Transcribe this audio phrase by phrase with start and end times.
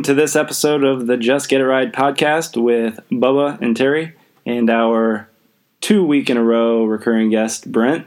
[0.00, 4.14] welcome to this episode of the Just Get It Right podcast with Bubba and Terry
[4.46, 5.28] and our
[5.82, 8.06] two week in a row recurring guest, Brent.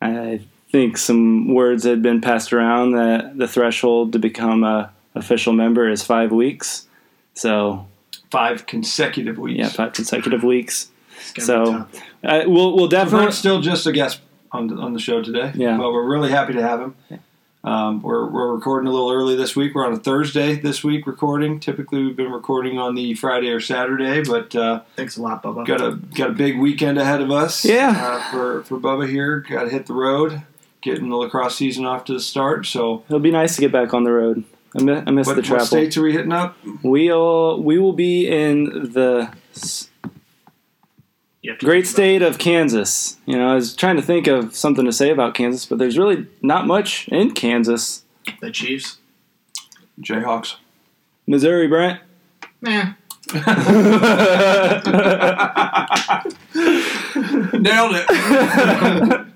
[0.00, 0.40] I
[0.70, 5.90] think some words had been passed around that the threshold to become a official member
[5.90, 6.88] is five weeks.
[7.34, 7.86] So,
[8.30, 9.58] Five consecutive weeks.
[9.58, 10.90] yeah, five consecutive weeks.
[11.18, 11.70] It's gonna be
[12.22, 13.24] So, uh, we'll, we'll definitely.
[13.26, 14.22] Brent's still just a guest
[14.52, 15.52] on the, on the show today.
[15.54, 15.76] Yeah.
[15.76, 16.94] But we're really happy to have him.
[17.62, 19.74] Um, we're, we're recording a little early this week.
[19.74, 21.60] We're on a Thursday this week recording.
[21.60, 25.66] Typically, we've been recording on the Friday or Saturday, but uh, Thanks a lot, Bubba.
[25.66, 27.64] got a got a big weekend ahead of us.
[27.66, 27.90] Yeah.
[27.96, 30.42] Uh, for for Bubba here, got to hit the road,
[30.80, 32.64] getting the lacrosse season off to the start.
[32.64, 34.44] So, It'll be nice to get back on the road.
[34.74, 35.66] I miss, I miss what, the what travel.
[35.66, 36.56] states are we hitting up?
[36.82, 40.18] We'll we will be in the s- You have to
[41.58, 43.16] great state of Kansas.
[43.26, 45.98] You know, I was trying to think of something to say about Kansas, but there's
[45.98, 48.04] really not much in Kansas.
[48.40, 48.98] The Chiefs.
[50.00, 50.56] Jayhawks.
[51.26, 52.00] Missouri, Brent.
[52.60, 52.92] Nah.
[57.52, 59.26] Nailed it.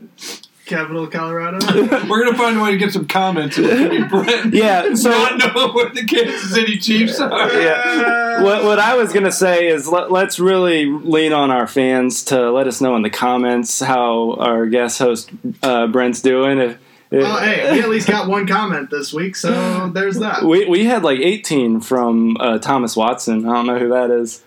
[0.67, 1.59] Capital of Colorado.
[2.09, 3.59] We're gonna find a way to get some comments.
[3.59, 4.95] And Brent yeah.
[4.95, 7.53] So not know what the Kansas City Chiefs are.
[7.53, 8.43] yeah.
[8.43, 12.25] What, what I was going to say is let, let's really lean on our fans
[12.25, 15.31] to let us know in the comments how our guest host
[15.63, 16.59] uh, Brent's doing.
[16.59, 16.79] If,
[17.11, 20.43] if, well, hey, we at least got one comment this week, so there's that.
[20.43, 23.49] we, we had like 18 from uh, Thomas Watson.
[23.49, 24.43] I don't know who that is.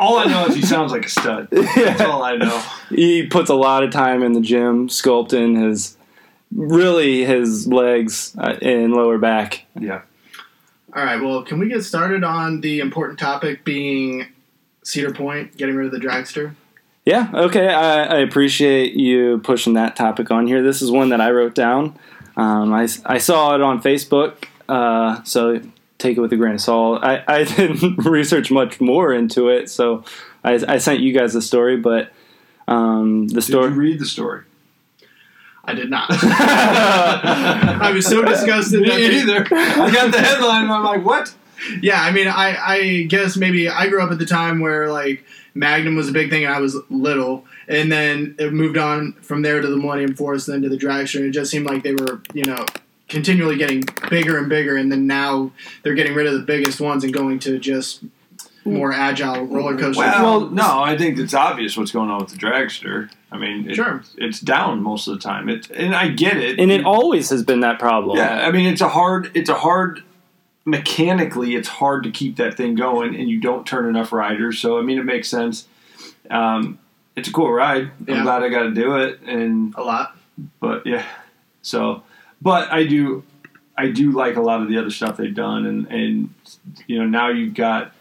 [0.00, 1.48] All I know is he sounds like a stud.
[1.50, 2.58] That's all I know.
[2.88, 5.96] he puts a lot of time in the gym sculpting his
[6.50, 10.00] really his legs uh, and lower back Yeah.
[10.96, 14.26] All right, well, can we get started on the important topic being
[14.82, 16.54] Cedar Point getting rid of the dragster?
[17.06, 21.20] yeah okay I, I appreciate you pushing that topic on here this is one that
[21.20, 21.98] i wrote down
[22.36, 25.60] um, I, I saw it on facebook uh, so
[26.00, 29.70] take it with a grain of salt i, I didn't research much more into it
[29.70, 30.04] so
[30.42, 32.12] i, I sent you guys the story but
[32.70, 34.44] um, the Did story you read the story?
[35.64, 36.06] I did not.
[36.10, 38.80] I was so disgusted.
[38.80, 39.46] Me that either.
[39.50, 41.34] I got the headline and I'm like, what?
[41.82, 45.24] Yeah, I mean, I, I guess maybe I grew up at the time where like
[45.54, 49.42] Magnum was a big thing and I was little, and then it moved on from
[49.42, 51.92] there to the Millennium Force, then to the Dragster, and it just seemed like they
[51.92, 52.64] were, you know,
[53.10, 55.50] continually getting bigger and bigger, and then now
[55.82, 58.02] they're getting rid of the biggest ones and going to just
[58.64, 59.96] more agile roller coasters.
[59.96, 63.10] Well, no, I think it's obvious what's going on with the dragster.
[63.32, 64.02] I mean, it, Sure.
[64.16, 65.48] it's down most of the time.
[65.48, 66.58] It, and I get it.
[66.58, 69.30] and it always has been that problem Yeah, I mean, it's a hard.
[69.34, 70.02] It's a hard.
[70.66, 74.58] Mechanically, it's hard to keep that thing going, and you don't turn enough riders.
[74.58, 75.66] So, I mean, it makes sense.
[76.30, 76.78] Um,
[77.16, 77.90] it's a cool ride.
[78.06, 80.16] I'm glad I got to do it, and a lot.
[80.60, 81.04] but yeah.
[81.62, 82.02] So,
[82.42, 83.24] but I do,
[83.76, 86.34] I do like a lot of the other stuff they've done, and and
[86.86, 87.92] you know now you've got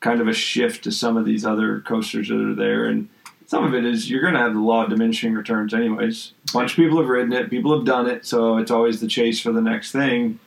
[0.00, 3.08] kind of a shift to some of these other coasters that are there, and
[3.46, 6.32] some of it is you're going to have the law of diminishing returns, anyways.
[6.50, 9.08] A bunch of people have ridden it, people have done it, so it's always the
[9.08, 10.38] chase for the next thing.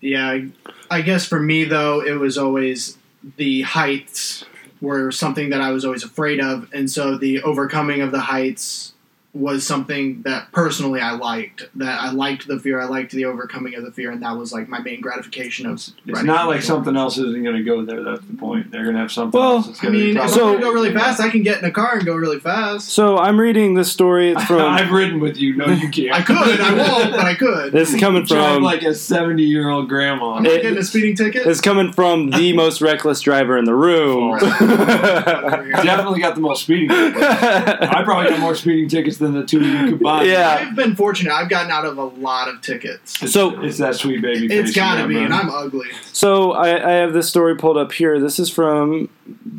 [0.00, 0.48] Yeah, I,
[0.90, 2.96] I guess for me though, it was always
[3.36, 4.44] the heights
[4.80, 8.94] were something that I was always afraid of, and so the overcoming of the heights
[9.36, 11.68] was something that personally I liked.
[11.76, 14.52] That I liked the fear, I liked the overcoming of the fear, and that was
[14.52, 15.74] like my main gratification of.
[15.74, 18.02] It's, it's not like something else isn't going to go there.
[18.02, 18.70] That's the point.
[18.70, 19.66] They're going to have something Well, else.
[19.66, 21.58] That's I gonna mean, be if I'm So- gonna go really fast, I can get
[21.58, 22.88] in a car and go really fast.
[22.88, 25.56] so i'm reading this story it's from I've ridden with you.
[25.56, 26.12] No, you can't.
[26.12, 27.72] I could, I won't, but I could.
[27.72, 30.34] this is coming Drive from like a seventy-year-old grandma.
[30.34, 31.46] I'm it- getting a speeding ticket.
[31.46, 34.38] It's coming from the most reckless driver in the room.
[34.38, 36.88] Definitely got the most speeding.
[36.88, 37.20] tickets.
[37.22, 40.28] I probably got more speeding tickets than the two of you combined.
[40.30, 40.66] Yeah.
[40.68, 41.32] I've been fortunate.
[41.32, 43.18] I've gotten out of a lot of tickets.
[43.32, 44.48] So- it's that sweet baby.
[44.48, 45.32] face It's got to be, and.
[45.34, 45.88] I'm ugly.
[46.12, 48.18] so I, I have this story pulled up here.
[48.20, 49.08] This is from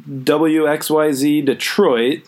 [0.10, 2.22] WXYZ Detroit.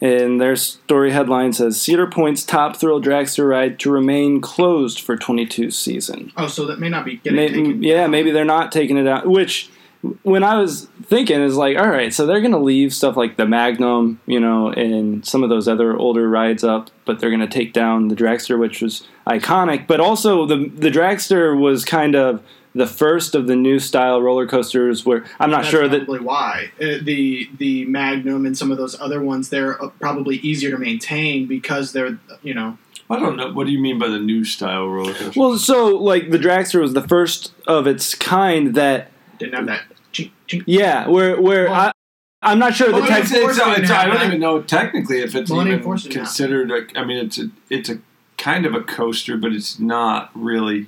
[0.00, 5.16] And their story headline says Cedar Point's top thrill dragster ride to remain closed for
[5.16, 6.30] 22 season.
[6.36, 7.82] Oh, so that may not be getting May- taken.
[7.82, 9.26] yeah, maybe they're not taking it out.
[9.26, 9.68] Which,
[10.22, 13.36] when I was thinking, is like, all right, so they're going to leave stuff like
[13.36, 17.40] the Magnum, you know, and some of those other older rides up, but they're going
[17.40, 19.86] to take down the dragster, which was iconic.
[19.86, 22.42] But also, the the dragster was kind of
[22.74, 25.04] the first of the new style roller coasters.
[25.04, 28.78] Where I'm not That's sure that probably why Uh, the the Magnum and some of
[28.78, 32.78] those other ones they're uh, probably easier to maintain because they're you know
[33.10, 33.52] I don't know.
[33.52, 35.40] What do you mean by the new style roller coaster?
[35.40, 39.82] Well, so like the dragster was the first of its kind that, didn't have that.
[40.12, 40.64] Chink, chink.
[40.66, 41.92] yeah, where where Well- I.
[42.40, 43.24] I'm not sure the Well, tech.
[43.24, 46.26] it's, it's, it's, I don't even know technically if it's Millennium even Force didn't have
[46.26, 46.70] considered.
[46.70, 47.98] A, I mean, it's a it's a
[48.36, 50.86] kind of a coaster, but it's not really.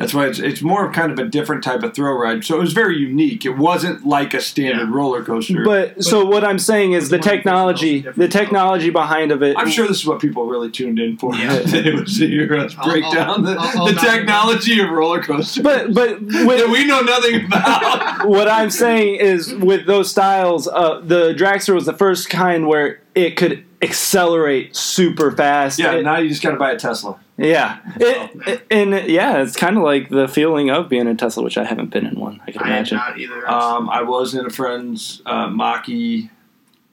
[0.00, 2.42] That's why it's it's more of kind of a different type of thrill ride.
[2.42, 3.44] So it was very unique.
[3.44, 4.94] It wasn't like a standard Yeah.
[4.96, 5.62] roller coaster.
[5.62, 9.42] But so what I'm saying is the But the one technology, the technology behind of
[9.42, 9.56] it.
[9.58, 11.34] I'm sure this is what people really tuned in for.
[11.34, 11.52] Yeah.
[11.64, 15.22] it was to hear us break I'll- down the, I'll- I'll the technology of roller
[15.22, 18.26] coasters But but that with, we know nothing about.
[18.28, 23.00] what I'm saying is with those styles, uh, the dragster was the first kind where
[23.14, 25.78] it could accelerate super fast.
[25.78, 27.18] yeah, It- now you just got to buy a Tesla.
[27.40, 31.42] Yeah, It- it- and yeah, it's kind of like the feeling of being in Tesla,
[31.42, 32.40] which I haven't been in one.
[32.46, 32.96] I can I imagine.
[32.98, 33.48] not either.
[33.50, 36.30] Um, I was in a friend's uh, Mach-E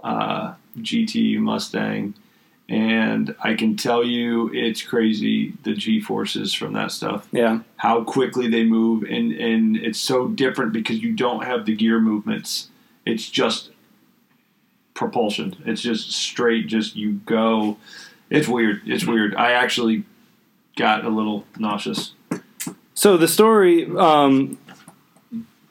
[0.04, 2.14] uh, GT Mustang,
[2.70, 7.28] and I can tell you it's crazy the G forces from that stuff.
[7.32, 11.76] Yeah, How quickly they move, and and it's so different because you don't have the
[11.76, 12.70] gear movements.
[13.06, 13.72] It's just
[14.94, 15.56] propulsion.
[15.66, 16.68] It's just straight.
[16.68, 17.78] Just you go.
[18.30, 18.82] It's weird.
[18.86, 19.36] It's weird.
[19.36, 20.04] I actually
[20.78, 22.14] got a little nauseous.
[22.94, 24.58] So the story um,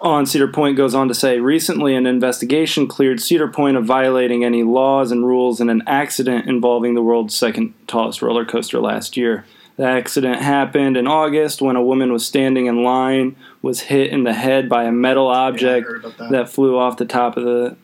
[0.00, 4.44] on Cedar Point goes on to say recently an investigation cleared Cedar Point of violating
[4.44, 9.16] any laws and rules in an accident involving the world's second tallest roller coaster last
[9.16, 9.44] year.
[9.76, 14.24] The accident happened in August when a woman was standing in line, was hit in
[14.24, 16.30] the head by a metal object heard about that.
[16.30, 17.76] that flew off the top of the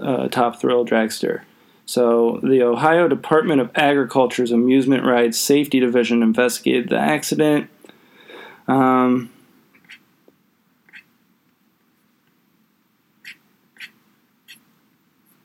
[0.00, 1.42] uh, Top Thrill dragster.
[1.88, 7.70] So, the Ohio Department of Agriculture's Amusement Rides Safety Division investigated the accident.
[8.66, 9.30] Um,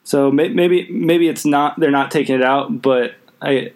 [0.04, 3.72] so may- maybe maybe it's not they're not taking it out, but I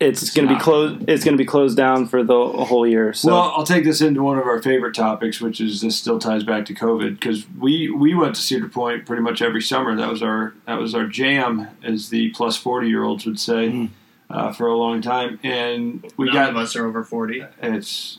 [0.00, 1.08] it's, It's going to be closed.
[1.08, 3.12] It's going to be closed down for the whole year.
[3.12, 6.18] So Well, I'll take this into one of our favorite topics, which is this still
[6.18, 9.96] ties back to COVID because we we went to Cedar Point pretty much every summer.
[9.96, 13.70] That was our that was our jam, as the plus forty year olds would say,
[13.70, 13.88] Mhm.
[14.30, 15.40] uh, for a long time.
[15.42, 17.42] And we None got of us are over forty.
[17.60, 18.18] it's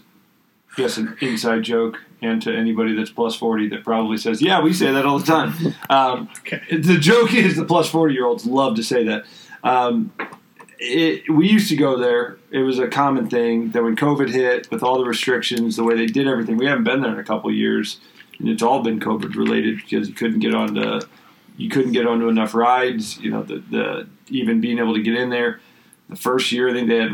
[0.78, 4.74] just an inside joke, and to anybody that's plus forty that probably says, "Yeah, we
[4.74, 5.54] say that all the time."
[5.90, 6.62] Um, Okay.
[6.78, 9.24] the joke is the plus 40 year olds love to say that.
[9.64, 10.12] Um,
[10.80, 12.38] it, we used to go there.
[12.52, 15.96] It was a common thing that when COVID hit, with all the restrictions, the way
[15.96, 18.00] they did everything, we haven't been there in a couple years,
[18.40, 21.02] and it's all been COVID related because you couldn't get onto
[21.58, 23.18] you couldn't get onto enough rides.
[23.20, 25.60] You know, the, the even being able to get in there.
[26.08, 27.12] The first year, I think they had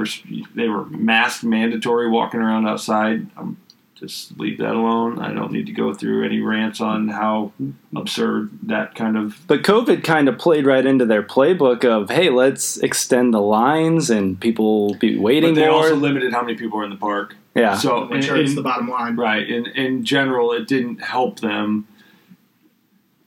[0.54, 3.28] they were mask mandatory walking around outside.
[3.36, 3.58] Um,
[3.96, 5.20] just leave that alone.
[5.20, 7.54] I don't need to go through any rants on how
[7.96, 12.30] absurd that kind of But COVID kind of played right into their playbook of, hey,
[12.30, 15.78] let's extend the lines and people be waiting But they more.
[15.78, 17.36] also limited how many people are in the park.
[17.56, 17.78] yeah.
[17.78, 19.16] So Which in, hurts the bottom line.
[19.16, 21.88] right in in general, it didn't help them.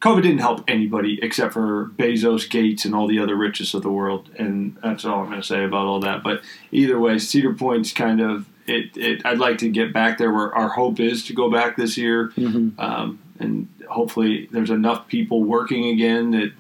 [0.00, 3.91] COVID didn't help anybody except for Bezos, Gates, and all the other richest of the
[3.91, 6.23] world, and that's all I'm going to say about all that.
[6.23, 8.97] But either way, Cedar Point's kind of it.
[8.97, 11.97] it I'd like to get back there where our hope is to go back this
[11.97, 12.79] year, Mhm.
[12.79, 16.53] um, and hopefully there's enough people working again that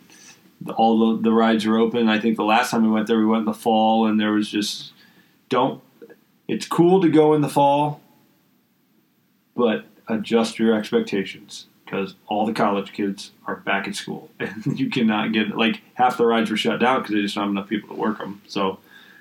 [0.76, 2.08] all the, the rides are open.
[2.08, 4.32] I think the last time we went there, we went in the fall, and there
[4.32, 4.92] was just
[5.48, 5.80] don't.
[6.48, 8.00] It's cool to go in the fall,
[9.54, 14.90] but adjust your expectations because all the college kids are back at school, and you
[14.90, 17.68] cannot get like half the rides were shut down because they just don't have enough
[17.68, 18.40] people to work them.
[18.46, 18.78] So,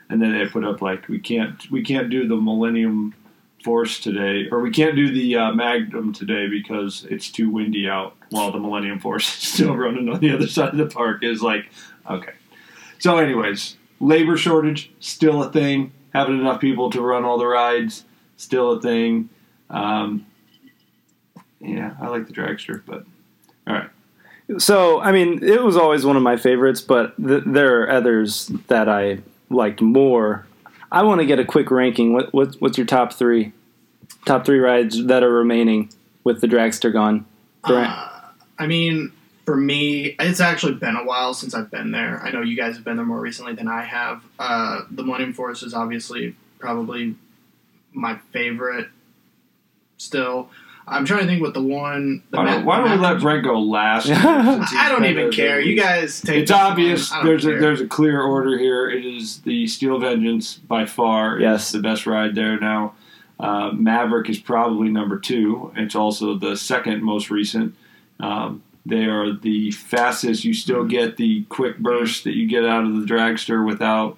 [0.10, 3.14] and then they put up like we can't we can't do the Millennium
[3.64, 8.16] Force today, or we can't do the uh, Magnum today because it's too windy out.
[8.30, 11.42] While the Millennium Force is still running on the other side of the park is
[11.42, 11.70] like
[12.10, 12.34] okay.
[13.00, 15.92] So, anyways, labor shortage still a thing.
[16.14, 18.04] Having enough people to run all the rides
[18.38, 19.30] still a thing.
[19.70, 20.26] Um,
[21.60, 23.04] yeah, I like the dragster, but
[23.68, 23.90] all right.
[24.60, 28.48] So, I mean, it was always one of my favorites, but th- there are others
[28.68, 30.46] that I liked more.
[30.92, 32.14] I want to get a quick ranking.
[32.14, 33.54] What, what what's your top three?
[34.26, 35.90] Top three rides that are remaining
[36.24, 37.26] with the dragster gone.
[37.64, 38.10] Uh,
[38.58, 39.12] I mean,
[39.46, 42.22] for me, it's actually been a while since I've been there.
[42.22, 44.22] I know you guys have been there more recently than I have.
[44.38, 47.16] Uh, the Millennium Force is obviously probably
[47.94, 48.90] my favorite.
[49.98, 50.50] Still,
[50.90, 52.24] I'm trying to think what the one.
[52.32, 54.10] The Why don't, why don't we let Brent go last?
[54.10, 55.60] I since he's I don't even care.
[55.60, 56.44] You guys take.
[56.44, 57.12] It's obvious.
[57.12, 58.90] I don't There's a there's a clear order here.
[58.90, 61.40] It is the Steel Vengeance by far.
[61.40, 61.72] Yes.
[61.72, 62.96] the best ride there now.
[63.40, 65.72] Uh, Maverick is probably number two.
[65.76, 67.76] It's also the second most recent.
[68.20, 70.46] Um, they are the fastest.
[70.46, 74.18] You still get the quick burst that you get out of the dragster without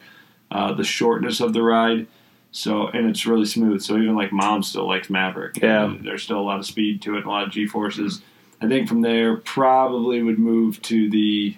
[0.52, 2.08] uh, the shortness of the ride.
[2.52, 3.82] So and it's really smooth.
[3.82, 5.62] So even like mom still likes Maverick.
[5.62, 5.96] Yeah.
[6.02, 8.22] There's still a lot of speed to it, and a lot of G forces.
[8.62, 11.56] I think from there probably would move to the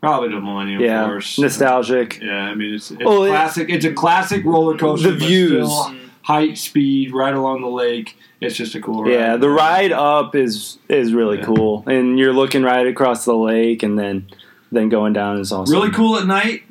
[0.00, 1.38] probably to Millennium yeah, Force.
[1.38, 2.20] nostalgic.
[2.20, 3.68] Yeah, I mean it's, it's Well, classic.
[3.70, 5.10] it's a classic roller coaster.
[5.10, 5.68] The views.
[6.22, 8.16] height, speed, right along the lake.
[8.40, 9.12] It's just a cool ride.
[9.12, 11.44] Yeah, the ride up is is really Yeah.
[11.44, 14.26] cool, and you're looking right across the lake, and then
[14.70, 15.72] then going down is awesome.
[15.74, 16.64] Really cool at night.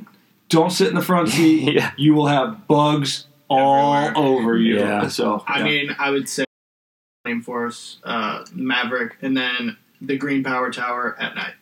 [0.49, 1.73] Don't sit in the front seat.
[1.75, 1.91] Yeah.
[1.97, 4.17] You will have bugs all Everywhere.
[4.27, 4.79] over you.
[4.79, 5.07] Yeah.
[5.07, 5.63] So I yeah.
[5.63, 6.45] mean, I would say
[7.23, 11.53] Flame Force, uh, Maverick, and then the Green Power Tower at night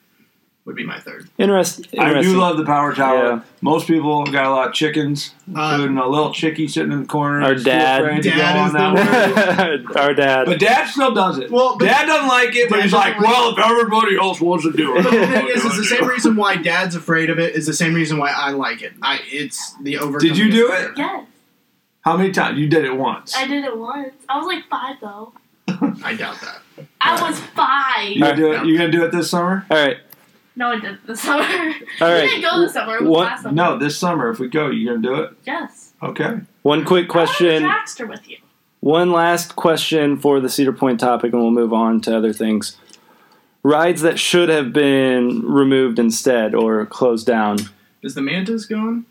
[0.65, 1.29] would be my third.
[1.37, 3.17] Interest, I do love the power tower.
[3.17, 3.41] Yeah.
[3.61, 7.05] Most people got a lot of chickens, Uh, including a little chickie sitting in the
[7.05, 7.41] corner.
[7.43, 9.97] Our It's dad- afraid Dad on is that the one.
[9.97, 10.45] Our dad.
[10.45, 11.51] But dad still does it.
[11.51, 14.63] Well, but- dad doesn't like it, but he's like, like well, if everybody else wants
[14.63, 15.03] to do it.
[15.03, 17.55] But the thing is, it's the same reason why Dad's afraid of it.
[17.55, 18.93] Is the same reason why I like it.
[19.01, 20.17] I it's the over.
[20.19, 20.91] Did you do it?
[20.95, 21.25] Yes,
[22.01, 22.57] How many times?
[22.57, 23.35] You did it once.
[23.35, 24.13] I did it once.
[24.29, 25.33] I was like five though.
[26.03, 26.59] I doubt that.
[27.01, 28.09] I was five.
[28.11, 28.65] You gonna do it?
[28.65, 29.65] You gonna do it this summer?
[29.69, 29.97] All right,
[30.55, 31.43] No, I did this summer.
[32.01, 32.95] all we didn't go this summer.
[32.97, 33.55] It was What- last summer.
[33.55, 34.29] No, this summer.
[34.29, 35.31] If we go, you gonna do it?
[35.45, 35.93] Yes.
[36.01, 36.41] Okay.
[36.61, 37.63] One quick question.
[37.63, 38.37] I want to Dragster with you.
[38.81, 42.77] One last question for the Cedar Point topic, and we'll move on to other things.
[43.63, 47.57] Rides that should have been removed instead or closed down.
[48.01, 49.05] Is the Mantis gone?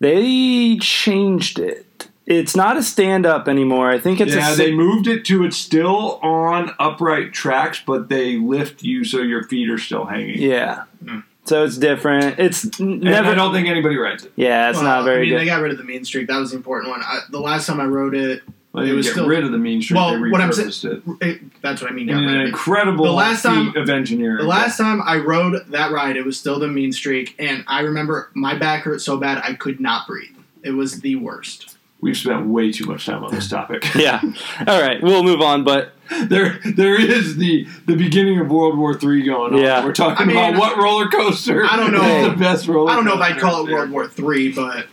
[0.00, 1.85] They changed it.
[2.26, 3.88] It's not a stand up anymore.
[3.90, 8.08] I think it's yeah, a they moved it to it's still on upright tracks, but
[8.08, 10.38] they lift you so your feet are still hanging.
[10.42, 10.84] Yeah.
[11.06, 11.20] Hmm.
[11.44, 12.40] So it's different.
[12.40, 13.28] It's n- And never.
[13.30, 14.32] I don't think anybody rides it.
[14.34, 15.38] yeah, it's Well, not I mean, good.
[15.40, 16.26] they got rid of the Mean Streak.
[16.26, 17.00] That was the important one.
[17.02, 18.42] I, the last time I rode it,
[18.72, 19.96] Well, they It was get still- rid of the mean streak.
[19.96, 21.26] Well, they what I'm saying, it.
[21.26, 22.08] it that's what I mean.
[22.08, 22.48] In an rid of it.
[22.48, 24.38] incredible The last feat time- of engineering.
[24.38, 27.82] The last time I rode that ride, it was still the Mean Streak, and I
[27.82, 30.34] remember my back hurt so bad I could not breathe.
[30.64, 31.75] It was the worst.
[32.06, 33.84] We've spent way too much time on this topic.
[33.96, 34.20] yeah.
[34.64, 35.64] All right, we'll move on.
[35.64, 35.92] But
[36.28, 39.60] there, there is the the beginning of World War Three going on.
[39.60, 39.84] Yeah.
[39.84, 41.64] We're talking I mean, about what roller coaster.
[41.64, 42.20] I don't know.
[42.20, 42.92] is the best roller.
[42.92, 43.72] I don't know if I'd call it.
[43.72, 44.86] World War Three, but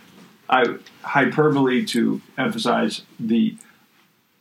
[0.50, 3.56] I hyperbole to emphasize the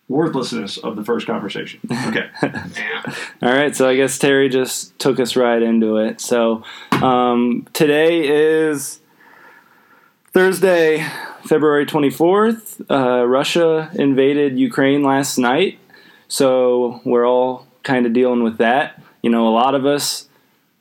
[0.07, 1.79] worthlessness of the first conversation.
[2.07, 2.27] Okay.
[3.43, 6.21] All right, so I guess Terry just took us right into it.
[6.21, 8.99] So um, today is
[10.33, 11.05] Thursday,
[11.43, 12.81] February 24th.
[12.89, 15.79] Uh, Russia invaded Ukraine last night,
[16.27, 19.01] so we're all kind of dealing with that.
[19.21, 20.27] You know, a lot of us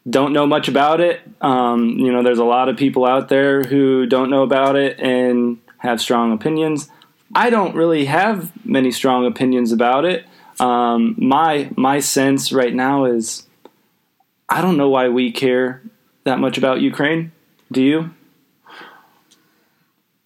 [0.09, 1.21] don't know much about it.
[1.41, 4.99] Um, you know, there's a lot of people out there who don't know about it
[5.01, 6.89] and have strong opinions.
[7.35, 10.27] I don't really have many strong opinions about it.
[10.61, 13.47] Um, my my sense right now is
[14.49, 15.83] I don't know why we care
[16.25, 17.33] that much about Ukraine.
[17.71, 18.11] Do you?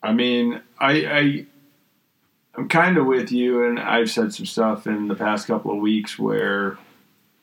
[0.02, 1.46] I mean, I, I
[2.56, 5.78] I'm kind of with you, and I've said some stuff in the past couple of
[5.78, 6.78] weeks where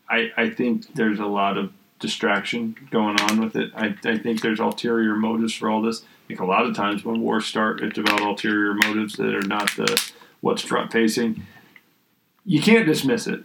[0.10, 3.72] I I think there's a lot of distraction going on with it.
[3.76, 6.04] I, I think there's ulterior motives for all this.
[6.28, 9.72] Think a lot of times when wars start, it's about ulterior motives that are not
[9.76, 11.44] the what's front facing.
[12.46, 13.44] You can't dismiss it.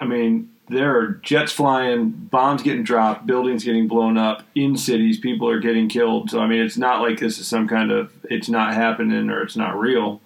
[0.00, 5.18] I mean, there are jets flying, bombs getting dropped, buildings getting blown up in cities,
[5.18, 6.30] people are getting killed.
[6.30, 9.42] So I mean, it's not like this is some kind of it's not happening or
[9.42, 10.20] it's not real.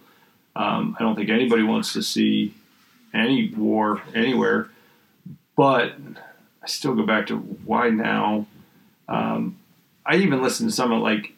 [0.54, 2.54] Um, I don't think anybody wants to see
[3.12, 4.70] any war anywhere,
[5.56, 5.94] but
[6.62, 8.46] I still go back to why now.
[9.08, 9.58] Um,
[10.04, 11.32] I even listen to some of like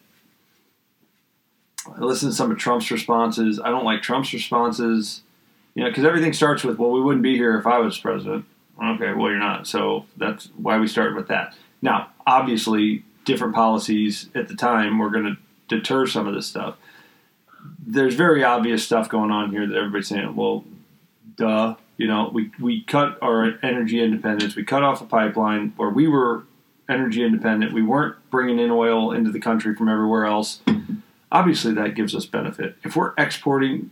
[1.86, 3.58] I listen to some of Trump's responses.
[3.58, 5.22] I don't like Trump's responses,
[5.74, 8.44] you know, because everything starts with, "Well, we wouldn't be here if I was president."
[8.82, 11.54] Okay, well, you're not, so that's why we started with that.
[11.82, 15.36] Now, obviously, different policies at the time were going to
[15.68, 16.76] deter some of this stuff.
[17.84, 20.64] There's very obvious stuff going on here that everybody's saying, "Well,
[21.36, 24.54] duh." You know, we we cut our energy independence.
[24.54, 26.44] We cut off a pipeline where we were
[26.88, 27.72] energy independent.
[27.72, 30.60] We weren't bringing in oil into the country from everywhere else.
[31.32, 32.76] Obviously, that gives us benefit.
[32.84, 33.90] If we're exporting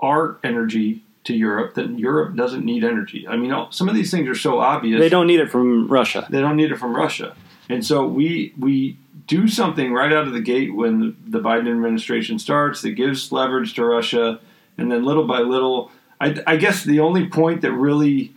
[0.00, 3.26] our energy to Europe, then Europe doesn't need energy.
[3.28, 5.00] I mean, some of these things are so obvious.
[5.00, 6.26] They don't need it from Russia.
[6.30, 7.36] They don't need it from Russia,
[7.68, 11.68] and so we we do something right out of the gate when the, the Biden
[11.68, 14.40] administration starts that gives leverage to Russia,
[14.78, 15.90] and then little by little,
[16.20, 18.32] I, I guess the only point that really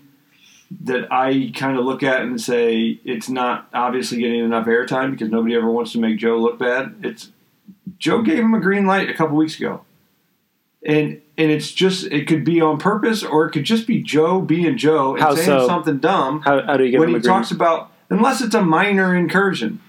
[0.82, 5.30] that I kind of look at and say it's not obviously getting enough airtime because
[5.30, 6.96] nobody ever wants to make Joe look bad.
[7.04, 7.32] It's
[7.98, 9.82] Joe gave him a green light a couple weeks ago,
[10.84, 14.42] and and it's just it could be on purpose or it could just be Joe
[14.42, 15.66] being Joe and How saying so?
[15.68, 17.26] something dumb How, how do you get when he agreement?
[17.26, 19.82] talks about unless it's a minor incursion.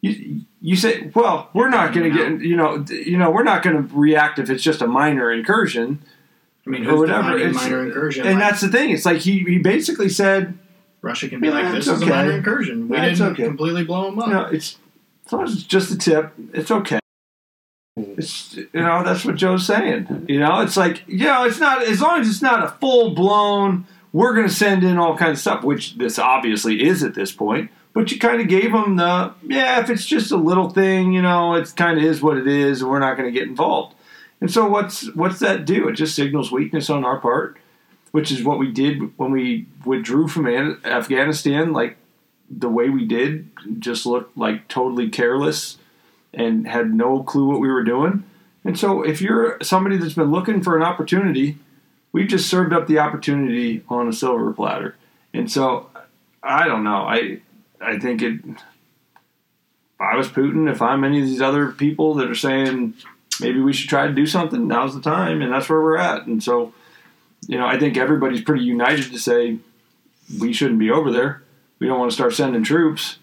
[0.00, 3.62] You, you say, well, we're not going to get, you know you know, we're not
[3.62, 6.02] going to react if it's just a minor incursion
[6.66, 7.22] I mean, or whatever.
[7.38, 8.26] defining It's- minor incursion.
[8.26, 8.90] and Like, that's the thing.
[8.90, 10.58] It's like he, he basically said,
[11.02, 12.10] Russia can be Yeah, like, it's "This is okay.
[12.12, 12.88] a minor incursion.
[12.88, 13.44] We That's didn't okay.
[13.44, 14.78] completely blow them up." you know, it's
[15.26, 16.98] as long as it's just a tip, it's okay.
[17.96, 20.26] It's you know that's what Joe's saying.
[20.28, 23.14] You know, it's like you know, it's not as long as it's not a full
[23.14, 23.86] blown.
[24.12, 27.32] We're going to send in all kinds of stuff, which this obviously is at this
[27.32, 27.70] point.
[27.94, 29.80] But you kind of gave them the yeah.
[29.80, 32.80] If it's just a little thing, you know, it kind of is what it is,
[32.80, 33.94] and we're not going to get involved.
[34.40, 35.88] And so what's what's that do?
[35.88, 37.58] It just signals weakness on our part,
[38.12, 41.74] which is what we did when we withdrew from Afghanistan.
[41.74, 41.98] Like
[42.48, 45.76] the way we did, just looked like totally careless
[46.34, 48.24] and had no clue what we were doing.
[48.64, 51.58] And so if you're somebody that's been looking for an opportunity,
[52.12, 54.96] we've just served up the opportunity on a silver platter.
[55.34, 55.90] And so
[56.42, 57.02] I don't know.
[57.06, 57.40] I
[57.80, 58.40] I think it.
[58.44, 58.62] If
[60.00, 62.94] I was Putin, if I'm any of these other people that are saying
[63.40, 66.26] maybe we should try to do something, now's the time, and that's where we're at.
[66.26, 66.72] And so,
[67.46, 69.58] you know, I think everybody's pretty united to say
[70.40, 71.42] we shouldn't be over there.
[71.78, 73.18] We don't want to start sending troops.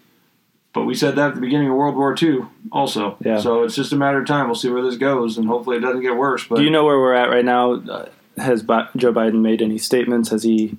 [0.72, 3.16] But we said that at the beginning of World War II, also.
[3.24, 3.38] Yeah.
[3.38, 4.46] So it's just a matter of time.
[4.46, 6.46] We'll see where this goes, and hopefully it doesn't get worse.
[6.46, 7.72] But Do you know where we're at right now?
[7.74, 10.28] Uh, has Bi- Joe Biden made any statements?
[10.30, 10.76] Has he?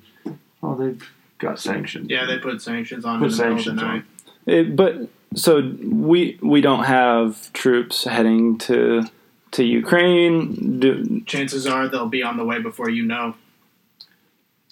[0.64, 2.10] oh, they've got sanctions.
[2.10, 4.04] Yeah, they put sanctions on Put in the middle of the sanctions night.
[4.46, 9.04] It, but so we we don't have troops heading to
[9.52, 10.80] to Ukraine.
[10.80, 13.36] Do, Chances are they'll be on the way before you know.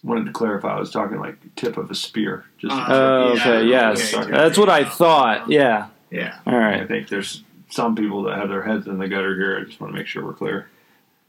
[0.04, 0.76] Wanted to clarify.
[0.76, 2.46] I was talking like tip of a spear.
[2.58, 3.68] Just Uh, oh, Yeah, okay.
[3.68, 4.32] Yes, okay.
[4.32, 5.50] that's what I thought.
[5.50, 5.88] Yeah.
[6.10, 6.38] Yeah.
[6.48, 6.82] All right.
[6.82, 9.60] I think there's some people that have their heads in the gutter here.
[9.60, 10.70] I just want to make sure we're clear.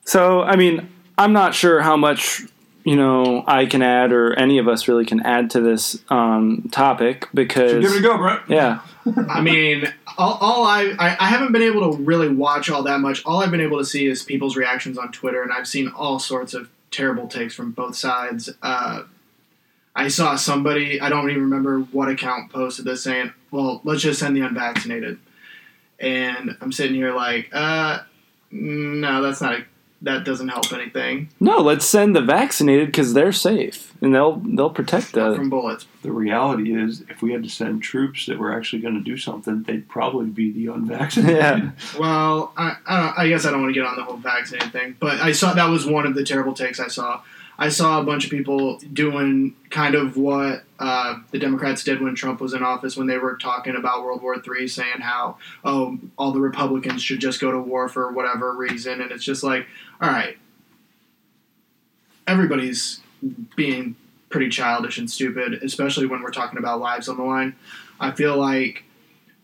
[0.04, 2.42] So I mean, I'm not sure how much
[2.84, 6.68] you know I can add, or any of us really can add to this um,
[6.72, 8.40] topic because So give it a go, Brett.
[8.48, 8.80] yeah,
[9.28, 13.00] I mean, all, all I, I I haven't been able to really watch all that
[13.00, 13.22] much.
[13.26, 16.18] All I've been able to see is people's reactions on Twitter, and I've seen all
[16.18, 18.50] sorts of terrible takes from both sides.
[18.62, 19.02] Uh,
[19.94, 24.20] I saw somebody I don't even remember what account posted this saying, "Well, let's just
[24.20, 25.18] send the unvaccinated,"
[25.98, 28.00] and I'm sitting here like, uh,
[28.50, 29.64] no, that's not a,
[30.02, 34.70] that doesn't help anything no, let's send the vaccinated because they're safe and they'll they'll
[34.70, 35.36] protect us.
[35.36, 35.86] from bullets.
[36.02, 39.16] The reality is, if we had to send troops that were actually going to do
[39.16, 41.36] something, they'd probably be the unvaccinated.
[41.36, 41.70] Yeah.
[41.98, 44.72] Well, I, I, don't, I guess I don't want to get on the whole vaccinated
[44.72, 47.22] thing, but I saw that was one of the terrible takes I saw.
[47.58, 52.14] I saw a bunch of people doing kind of what uh, the Democrats did when
[52.14, 55.98] Trump was in office, when they were talking about World War III, saying how oh
[56.16, 59.66] all the Republicans should just go to war for whatever reason, and it's just like,
[60.00, 60.36] all right,
[62.26, 63.00] everybody's
[63.56, 63.96] being
[64.28, 67.54] pretty childish and stupid, especially when we're talking about lives on the line.
[67.98, 68.84] I feel like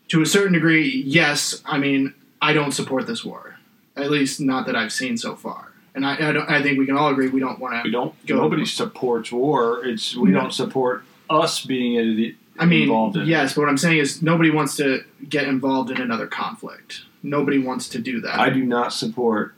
[0.09, 1.61] to a certain degree, yes.
[1.65, 3.57] I mean, I don't support this war,
[3.95, 5.73] at least not that I've seen so far.
[5.93, 7.81] And I, I, don't, I think we can all agree we don't want to.
[7.83, 8.13] We don't.
[8.27, 8.35] Go.
[8.37, 9.83] Nobody supports war.
[9.83, 10.41] It's we No.
[10.41, 13.23] don't support us being in, I mean, involved in.
[13.23, 13.27] it.
[13.27, 17.01] yes, but what I'm saying is nobody wants to get involved in another conflict.
[17.23, 18.39] Nobody wants to do that.
[18.39, 19.55] I do not support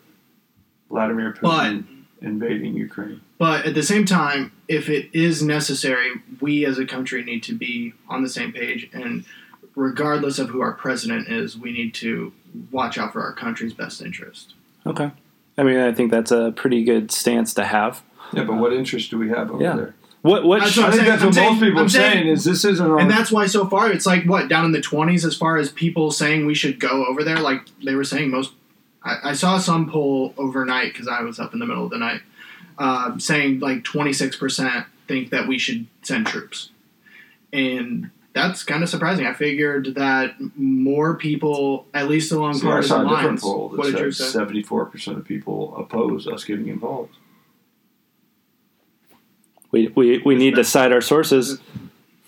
[0.90, 1.84] Vladimir Putin
[2.22, 3.22] invading Ukraine.
[3.38, 7.56] But at the same time, if it is necessary, we as a country need to
[7.56, 8.90] be on the same page.
[8.92, 9.24] And
[9.76, 12.34] regardless of who our president is, we need to
[12.72, 14.54] watch out for our country's best interest.
[14.86, 15.12] Okay.
[15.58, 18.02] I mean, I think that's a pretty good stance to have.
[18.34, 19.76] Yeah, but what interest do we have over Yeah.
[19.76, 19.96] there?
[20.22, 21.80] What what That's sh- what I I'm think saying- that's I'm what saying- most people
[21.80, 24.26] I'm are saying, saying- is this isn't our And that's why so far it's like
[24.26, 27.40] what down in the twenties as far as people saying we should go over there.
[27.40, 28.52] Like they were saying, most
[29.04, 31.98] I, I saw some poll overnight because I was up in the middle of the
[31.98, 32.22] night,
[32.78, 36.70] uh, saying like twenty six percent think that we should send troops,
[37.54, 39.26] and that's kind of surprising.
[39.26, 43.42] I figured that more people, at least along See, I partisan saw a different lines,
[43.42, 44.24] poll what did you that say?
[44.26, 47.16] said seventy-four percent of people oppose us getting involved.
[49.72, 51.60] we we, we need to cite our sources.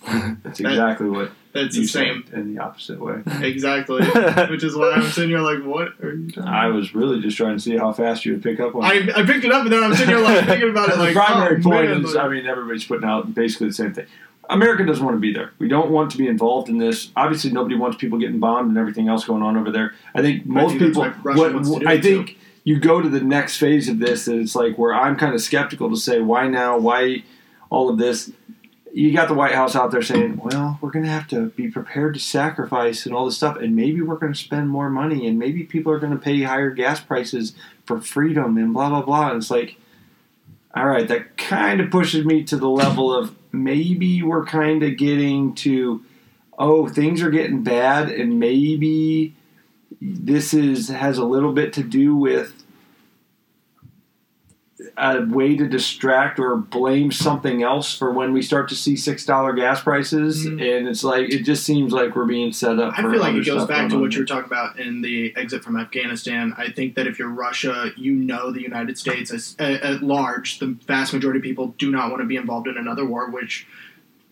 [0.06, 3.22] That's exactly what You the same, in the opposite way.
[3.42, 4.06] exactly.
[4.50, 6.50] Which is why I'm sitting here like, what are you talking?
[6.50, 8.84] I was really just trying to see how fast you would pick up on.
[8.84, 9.10] I.
[9.16, 11.20] I picked it up and then I'm sitting here like thinking about it like the
[11.26, 14.06] primary oh, point man, is, like- I mean, everybody's putting out basically the same thing.
[14.50, 15.54] America doesn't want to be there.
[15.60, 17.12] We don't want to be involved in this.
[17.16, 19.94] Obviously, nobody wants people getting bombed and everything else going on over there.
[20.14, 21.04] I think most think people.
[21.24, 22.26] What, wants to do I it, too.
[22.26, 25.34] think you go to the next phase of this, and it's like where I'm kind
[25.34, 27.24] of skeptical to say why now, why
[27.70, 28.32] all of this.
[28.94, 31.70] You got the White House out there saying, "Well, we're going to have to be
[31.70, 35.28] prepared to sacrifice and all this stuff, and maybe we're going to spend more money,
[35.28, 37.54] and maybe people are going to pay higher gas prices
[37.86, 39.78] for freedom, and blah blah blah." And it's like,
[40.76, 44.98] all right, that kind of pushes me to the level of maybe we're kind of
[44.98, 46.04] getting to,
[46.58, 49.36] oh, things are getting bad, and maybe
[50.02, 52.61] this is has a little bit to do with
[54.98, 59.26] a way to distract or blame something else for when we start to see six
[59.26, 60.52] dollar gas prices, Mhm.
[60.54, 62.94] and it's like it just seems like we're being set up.
[62.98, 65.64] I feel like it goes back to what you were talking about in the exit
[65.64, 66.54] from Afghanistan.
[66.58, 70.60] I think that if you're Russia, you know the United States as, at, at large,
[70.60, 73.66] the vast majority of people do not want to be involved in another war, which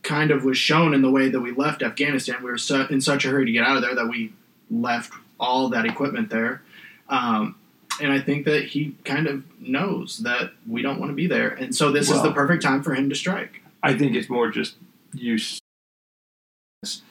[0.04, 2.38] kind of was shown in the way that we left Afghanistan.
[2.44, 4.34] We were so, in such a hurry to get out of there that we
[4.72, 6.62] left all that equipment there.
[7.10, 7.56] Um,
[8.02, 11.50] and I think that he kind of knows that we don't want to be there.
[11.50, 13.62] And so this is the perfect time for him to strike.
[13.82, 14.76] I think it's more just
[15.14, 15.60] use.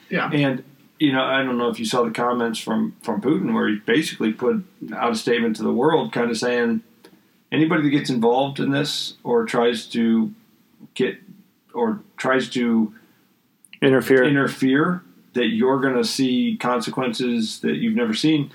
[0.09, 0.29] Yeah.
[0.31, 0.63] And
[0.99, 3.75] you know, I don't know if you saw the comments from from Putin where he
[3.75, 6.81] basically put out a statement to the world, kind of saying
[7.51, 10.33] anybody that gets involved in this or tries to
[10.93, 11.17] get
[11.73, 12.93] or tries to
[13.81, 18.51] Interfere, interfere, that you're going to see consequences that you've never seen.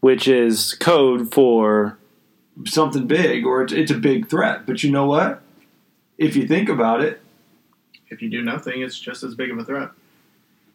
[0.00, 1.96] Which is code for
[2.66, 4.66] Something big, or it's, it's a big threat.
[4.66, 5.40] But you know what?
[6.18, 7.22] If you think about it,
[8.10, 9.90] If you do nothing, it's just as big of a threat.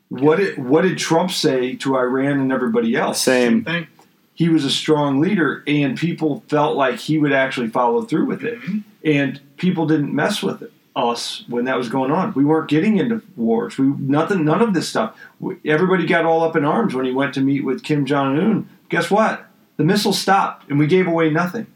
[0.10, 3.22] what did what did Trump say to Iran and everybody else?
[3.22, 3.64] same.
[3.64, 3.88] thing.
[4.34, 8.44] he was a strong leader and people felt like he would actually follow through with
[8.44, 8.84] it Mhm.
[9.04, 12.98] and people didn't mess with it, us when that was going on we weren't getting
[12.98, 16.94] into wars we nothing none of this stuff We- everybody got all up in arms
[16.96, 19.46] when he went to meet with kim jong-un guess what
[19.78, 21.68] the missile stopped and we gave away nothing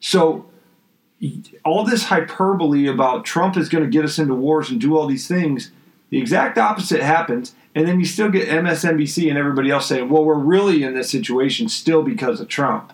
[0.00, 0.46] so
[1.64, 5.06] all this hyperbole about trump is going to get us into wars and do all
[5.06, 5.72] these things
[6.10, 10.24] the exact opposite happens and then you still get MSNBC and everybody else saying, well,
[10.24, 12.92] we're really in this situation still because of Trump.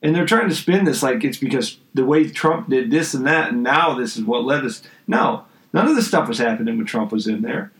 [0.00, 3.26] And they're trying to spin this like it's because the way Trump did this and
[3.26, 4.80] that, and now this is what led us.
[5.08, 7.72] No, none of this stuff was happening when Trump was in there.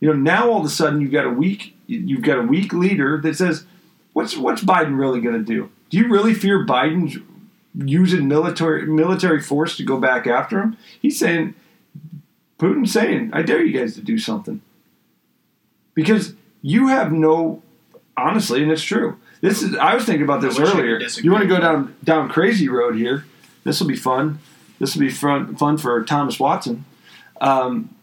[0.00, 2.72] You know, now all of a sudden you've got a weak, you've got a weak
[2.72, 3.64] leader that says,
[4.14, 5.70] "What's what's Biden really going to do?
[5.90, 7.18] Do you really fear Biden's
[7.74, 11.54] using military military force to go back after him?" He's saying,
[12.58, 14.62] Putin's saying, "I dare you guys to do something."
[15.94, 17.62] because you have no
[18.16, 19.18] honestly and it's true.
[19.40, 21.00] This is i was thinking about this I wish I could earlier.
[21.22, 23.24] you want to go down down crazy road here?
[23.62, 24.40] This will be fun.
[24.78, 26.84] This will be fun fun for thomas watson.
[27.40, 27.94] Um,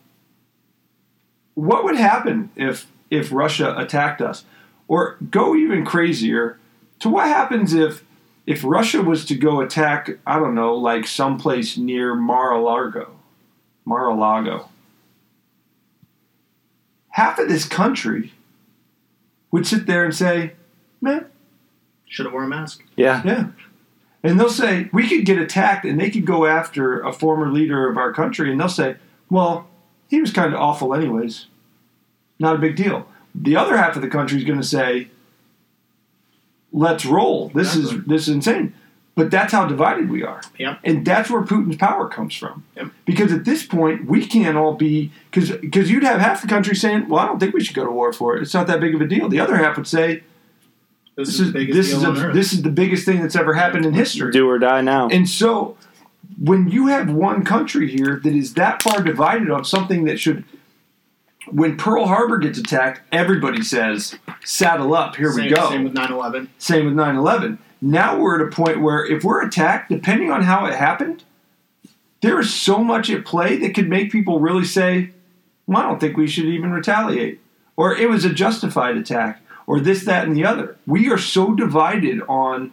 [1.53, 4.45] what would happen if if russia attacked us
[4.91, 6.57] or go even crazier
[6.99, 8.03] to what happens if
[8.45, 13.11] if russia was to go attack i don't know like someplace near mar-a-lago
[13.85, 14.67] mar-a-lago
[17.11, 18.33] half of this country
[19.51, 20.53] would sit there and say,
[20.99, 21.25] man,
[22.07, 22.83] Should have worn a mask.
[22.95, 23.47] Yeah, yeah.
[24.23, 27.89] And they'll say, we could get attacked and they could go after a former leader
[27.89, 28.95] of our country and they'll say,
[29.29, 29.67] well,
[30.09, 31.47] he was kind of awful anyways.
[32.39, 33.07] Not a big deal.
[33.33, 35.09] The other half of the country is going to say,
[36.71, 37.49] let's roll.
[37.49, 38.73] This is this is insane.
[39.13, 40.41] But that's how divided we are.
[40.57, 40.79] Yep.
[40.85, 42.63] And that's where Putin's power comes from.
[42.77, 42.91] Yep.
[43.05, 46.75] Because at this point, we can't all be because because you'd have half the country
[46.75, 48.41] saying, "Well, I don't think we should go to war for it.
[48.41, 50.23] It's not that big of a deal." The other half would say,
[51.15, 53.85] This, "This is, is this is a, this is the biggest thing that's ever happened
[53.85, 55.09] in history." do or die now.
[55.09, 55.77] And so,
[56.39, 60.45] when you have one country here that is that far divided on something that should,
[61.49, 65.93] when Pearl Harbor gets attacked, everybody says, "Saddle up, here same, we go." Same with
[65.93, 66.49] 9/11.
[66.57, 67.57] Same with 9 11.
[67.81, 71.23] Now we're at a point where if we're attacked, depending on how it happened,
[72.21, 75.09] there is so much at play that could make people really say,
[75.65, 77.39] well, I don't think we should even retaliate.
[77.75, 80.77] Or it was a justified attack, or this, that, and the other.
[80.85, 82.71] We are so divided on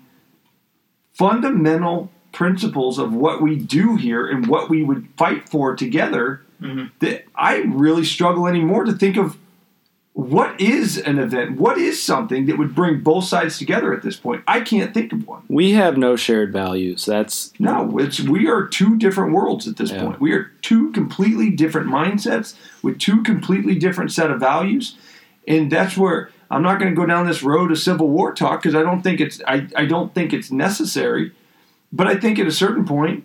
[1.15, 6.91] fundamental principles of what we do here and what we would fight for together Mhm.
[7.01, 9.37] that I really struggle anymore to think of
[10.13, 11.61] what is an event?
[11.61, 14.43] What is something that would bring both sides together at this point?
[14.49, 15.43] I can't think of one.
[15.49, 17.07] we have no shared values.
[17.07, 20.03] That's No, it's we are two different worlds at this Yeah.
[20.03, 20.21] point.
[20.21, 24.97] We are two completely different mindsets with two completely different set of values,
[25.47, 28.61] and that's where I'm not going to go down this road of civil war talk
[28.63, 31.31] because I don't think it's I, I don't think it's necessary.
[31.93, 33.23] But I think at a certain point,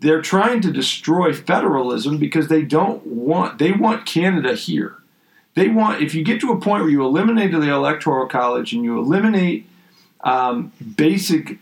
[0.00, 4.96] they're trying to destroy federalism because they don't want they want Canada here.
[5.54, 8.84] They want if you get to a point where you eliminate the electoral college and
[8.84, 9.66] you eliminate
[10.22, 11.58] um, basic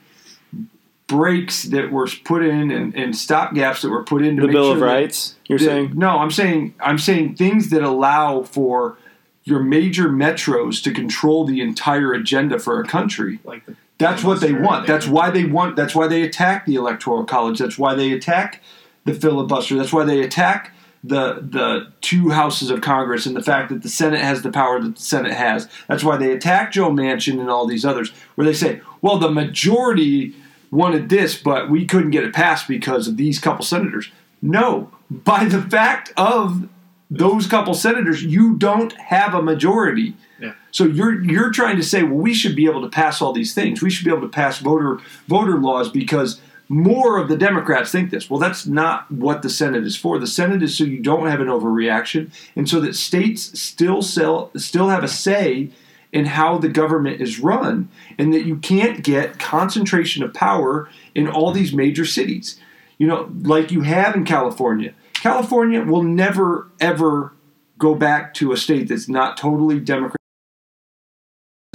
[1.06, 4.48] breaks that were put in and, and stop gaps that were put in to the
[4.48, 5.36] make Bill sure of that- Rights.
[5.46, 8.98] You're that- saying no i'm saying i'm saying things that allow for
[9.44, 14.40] your major metros to control the entire agenda for a country Like the, that's what
[14.40, 14.86] they want.
[14.86, 15.76] That's why they want.
[15.76, 17.58] That's why they attack the electoral college.
[17.58, 18.62] That's why they attack
[19.04, 19.76] the filibuster.
[19.76, 23.88] That's why they attack the the two houses of Congress and the fact that the
[23.88, 25.68] Senate has the power that the Senate has.
[25.88, 29.30] That's why they attack Joe Manchin and all these others, where they say, "Well, the
[29.30, 30.34] majority
[30.70, 34.10] wanted this, but we couldn't get it passed because of these couple senators.
[34.42, 36.68] No, by the fact of
[37.10, 40.14] those couple senators, you don't have a majority.
[40.40, 40.54] Yeah.
[40.70, 43.54] So you're you're trying to say, well, we should be able to pass all these
[43.54, 43.82] things.
[43.82, 48.10] We should be able to pass voter voter laws because more of the Democrats think
[48.10, 48.28] this.
[48.28, 50.18] Well, that's not what the Senate is for.
[50.18, 54.50] The Senate is so you don't have an overreaction, and so that states still sell,
[54.56, 55.70] still have a say
[56.12, 57.88] in how the government is run,
[58.18, 62.58] and that you can't get concentration of power in all these major cities.
[62.98, 64.92] You know, like you have in California.
[65.22, 67.32] California will never ever
[67.78, 70.16] go back to a state that's not totally Democratic.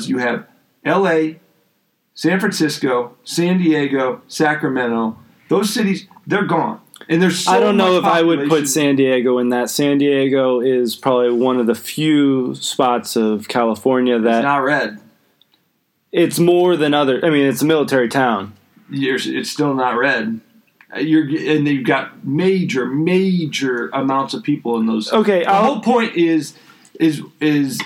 [0.01, 0.47] You have
[0.83, 1.39] L.A.,
[2.13, 5.17] San Francisco, San Diego, Sacramento.
[5.49, 6.81] Those cities, they're gone.
[7.09, 9.69] And there's so I don't know if I would put San Diego in that.
[9.69, 14.99] San Diego is probably one of the few spots of California It's that not red.
[16.11, 17.23] it's more than other.
[17.25, 18.53] I mean, it's a military town.
[18.91, 20.39] It's still not red.
[20.99, 25.11] You're and they've got major, major amounts of people in those.
[25.11, 26.57] Okay, the I'll, whole point is
[26.99, 27.79] is is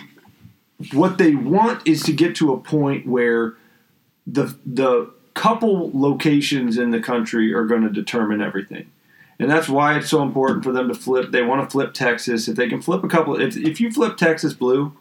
[0.92, 3.54] what they want is to get to a point where
[4.26, 8.90] the the couple locations in the country are going to determine everything.
[9.38, 11.32] And that's why it's so important for them to flip.
[11.32, 12.48] They want to flip Texas.
[12.48, 14.94] If they can flip a couple, if, if you flip Texas blue,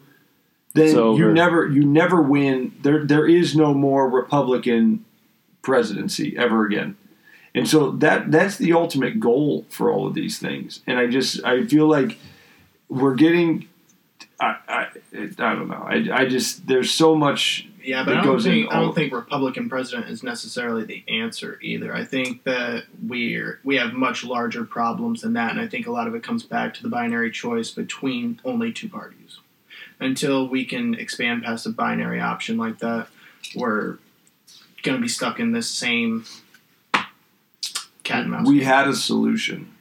[0.73, 2.73] then you never you never win.
[2.81, 5.05] There there is no more Republican
[5.61, 6.97] presidency ever again.
[7.55, 10.81] And so that that's the ultimate goal for all of these things.
[10.85, 12.19] And I just I feel like
[12.89, 13.69] we're getting
[14.39, 15.81] I I, I don't know.
[15.87, 18.81] I, I just there's so much Yeah, but that I don't goes in think I
[18.81, 21.95] don't think Republican president is necessarily the answer either.
[21.95, 25.91] I think that we're we have much larger problems than that, and I think a
[25.91, 29.39] lot of it comes back to the binary choice between only two parties.
[30.01, 33.07] Until we can expand past a binary option like that,
[33.55, 33.97] we're
[34.83, 36.25] going to be stuck in this same
[38.05, 38.47] cat and mouse.
[38.47, 38.67] we game.
[38.67, 39.71] had a solution.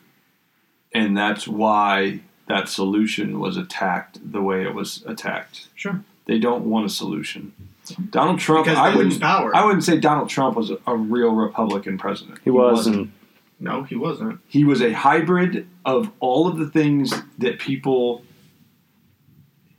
[0.92, 5.68] And that's why that solution was attacked the way it was attacked.
[5.74, 6.02] Sure.
[6.26, 7.52] They don't want a solution.
[8.10, 9.54] Donald Trump because I they lose wouldn't power.
[9.54, 12.38] I wouldn't say Donald Trump was a, a real Republican president.
[12.42, 13.10] he wasn't.
[13.60, 14.40] no, he wasn't.
[14.48, 18.22] He was a hybrid of all of the things that people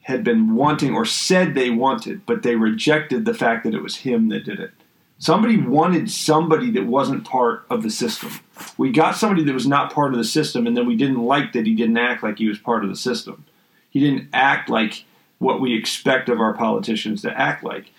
[0.01, 3.95] had been wanting or said they wanted, but they rejected the fact that it was
[3.97, 4.71] him that did it.
[5.17, 8.31] Somebody wanted somebody that wasn't part of the system.
[8.77, 11.53] We got somebody that was not part of the system, and then we didn't like
[11.53, 13.45] that he didn't act like he was part of the system.
[13.89, 15.05] He didn't act like
[15.39, 17.91] what we expect of our politicians to act like.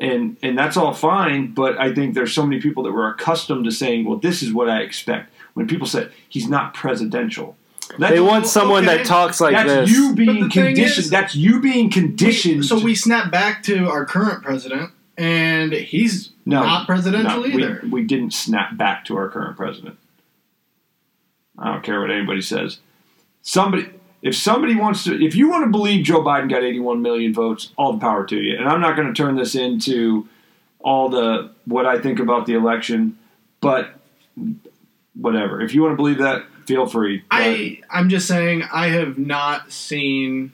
[0.00, 3.64] And and that's all fine, but I think there's so many people that were accustomed
[3.64, 7.56] to saying, "Well, this is what I expect." When people said he's not presidential,
[7.98, 8.98] that's, They want someone okay.
[8.98, 9.90] that talks like that's this.
[9.90, 11.04] you being conditioned.
[11.06, 12.58] is- that's you being conditioned.
[12.58, 17.42] We- so we snap back to our current president, and he's No, not presidential No,
[17.42, 17.82] we- either.
[17.90, 19.98] We, didn't snap back to our current president.
[21.58, 22.78] I don't care what anybody says.
[23.42, 23.88] Somebody,
[24.22, 27.72] if somebody wants to, if you want to believe Joe Biden got 81 million votes,
[27.76, 28.58] all the power to you.
[28.58, 30.28] And I'm not going to turn this into
[30.80, 33.18] all the what I think about the election,
[33.60, 33.98] but
[35.14, 35.60] whatever.
[35.62, 37.22] If you want to believe that, feel free.
[37.30, 40.52] But I I'm just saying I have not seen.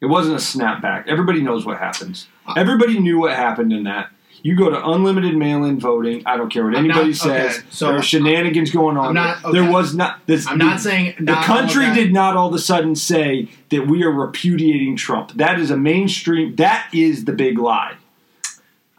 [0.00, 1.08] it wasn't a snapback.
[1.08, 2.28] Everybody knows what happens.
[2.56, 4.10] Everybody knew what happened in that.
[4.42, 6.22] You go to unlimited mail-in voting.
[6.24, 7.62] I don't care what I'm anybody not- okay, says.
[7.70, 9.08] so there are shenanigans going on.
[9.08, 10.24] I'm not- There was not.
[10.26, 12.94] This, I'm the, not saying the not of country did not all of a sudden
[12.94, 15.32] say that we are repudiating Trump.
[15.32, 16.54] That is a mainstream.
[16.56, 17.94] That is the big lie.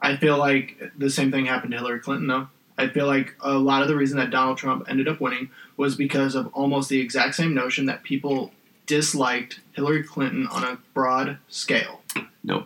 [0.01, 2.47] I feel like the same thing happened to Hillary Clinton, though.
[2.77, 5.95] I feel like a lot of the reason that Donald Trump ended up winning was
[5.95, 8.51] because of almost the exact same notion that people
[8.85, 12.01] disliked Hillary Clinton on a broad scale.
[12.43, 12.65] No.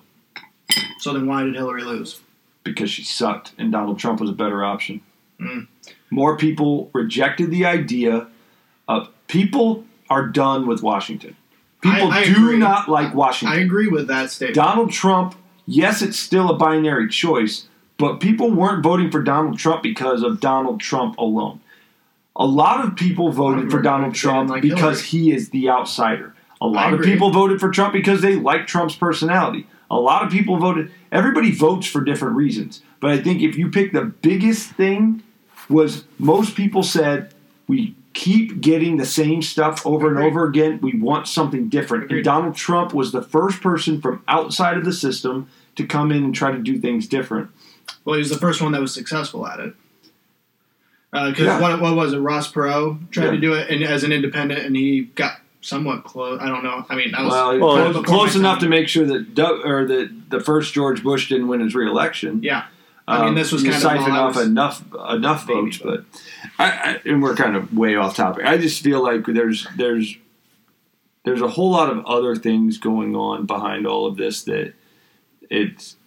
[1.00, 2.20] So then why did Hillary lose?
[2.64, 5.02] because she sucked and Donald Trump was a better option.
[5.40, 5.66] Mm.
[6.12, 8.28] More people rejected the idea
[8.88, 11.36] of people are done with Washington.
[11.82, 12.58] People I- I do agree.
[12.60, 13.58] not like Washington.
[13.58, 14.56] I agree with that statement.
[14.56, 15.34] Donald Trump,
[15.66, 17.66] yes, it's still a binary choice,
[17.98, 21.62] but people weren't voting for Donald Trump because of Donald Trump alone.
[22.36, 25.26] A lot of people voted for Donald because they didn't Trump like because Hillary.
[25.26, 26.36] he is the outsider.
[26.62, 29.66] A lot of people voted for Trump because they like Trump's personality.
[29.92, 30.90] A lot of people voted.
[31.12, 32.82] Everybody votes for different reasons.
[33.02, 35.22] But I think if you pick the biggest thing,
[35.70, 37.34] was most people said
[37.68, 40.80] we keep getting the same stuff over and over again.
[40.82, 42.06] We want something different.
[42.06, 42.18] Agreed.
[42.20, 46.24] And Donald Trump was the first person from outside of the system to come in
[46.24, 47.50] and try to do things different.
[48.06, 49.74] Well, he was the first one that was successful at it.
[51.14, 51.60] Uh, because Yeah.
[51.60, 52.20] what, what was it?
[52.20, 53.32] Ross Perot tried Yeah.
[53.32, 56.40] to do it and, as an independent, and he got somewhat close.
[56.42, 56.86] I don't know.
[56.90, 58.64] I mean, was Well, Well, close, close enough time.
[58.64, 62.42] to make sure that Doug, or that the first George Bush didn't win his reelection.
[62.44, 62.66] yeah.
[63.08, 66.06] I mean, um, this was you kind of siphon off was- enough enough votes, but
[66.60, 68.46] I, I and we're kind of way off topic.
[68.46, 70.18] I just feel like there's there's
[71.26, 74.74] there's a whole lot of other things going on behind all of this that
[75.50, 75.98] it's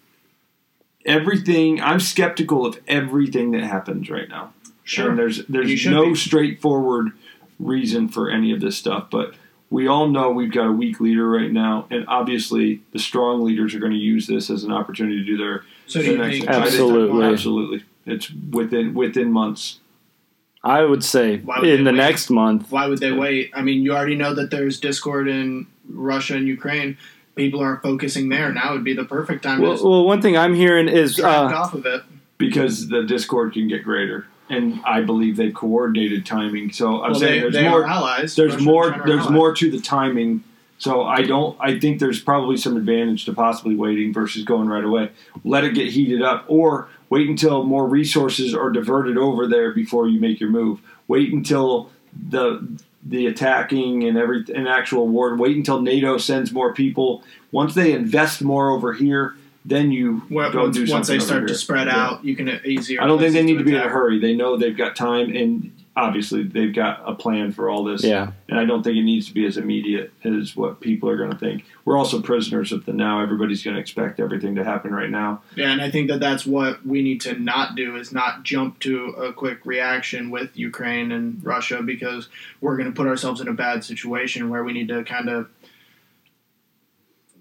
[1.04, 1.80] everything.
[1.80, 4.52] I'm skeptical of everything that happens right now.
[4.98, 6.14] And there's there's no be.
[6.14, 7.12] straightforward
[7.58, 9.34] reason for any of this stuff, but
[9.74, 13.74] we all know we've got a weak leader right now, and obviously the strong leaders
[13.74, 15.64] are going to use this as an opportunity to do their.
[15.86, 16.54] So do their you next think thing.
[16.54, 17.24] I Absolutely.
[17.32, 17.84] absolutely.
[18.06, 19.80] It's within within months.
[20.62, 21.96] I would say would in the wait?
[21.96, 22.70] next month.
[22.70, 23.50] Why would they wait?
[23.52, 26.96] I mean, you already know that there's discord in Russia and Ukraine.
[27.34, 28.52] People are focusing there.
[28.52, 31.28] Now would be the perfect time Well, to well, one thing I'm hearing is uh,
[31.28, 32.02] off of it.
[32.38, 36.70] because the discord can get greater, and I believe they've coordinated timing.
[36.72, 37.84] So I'm Well, saying they, there's they more.
[37.86, 38.36] allies.
[38.36, 38.90] There's more.
[39.06, 39.30] There's allies.
[39.30, 40.44] more to the timing.
[40.78, 41.56] So I don't.
[41.60, 45.10] I think there's probably some advantage to possibly waiting versus going right away.
[45.44, 50.08] Let it get heated up, or wait until more resources are diverted over there before
[50.08, 50.80] you make your move.
[51.08, 51.90] Wait until
[52.28, 52.66] the
[53.06, 55.34] the attacking and every an actual war.
[55.36, 57.22] Wait until NATO sends more people.
[57.52, 61.24] Once they invest more over here, then you Well, go once, do once they over
[61.24, 61.96] start to spread Yeah.
[61.96, 63.02] out, you can easier.
[63.02, 64.18] I don't think they need to be in a hurry.
[64.18, 68.02] They know they've got time, and obviously they've got a plan for all this.
[68.04, 68.32] yeah.
[68.48, 71.30] And I don't think it needs to be as immediate as what people are going
[71.30, 71.64] to think.
[71.84, 73.20] We're also prisoners of the now.
[73.22, 75.42] Everybody's going to expect everything to happen right now.
[75.56, 78.80] Yeah, and I think that that's what we need to not do is not jump
[78.80, 82.28] to a quick reaction with Ukraine and Russia because
[82.60, 85.48] we're going to put ourselves in a bad situation where we need to kind of.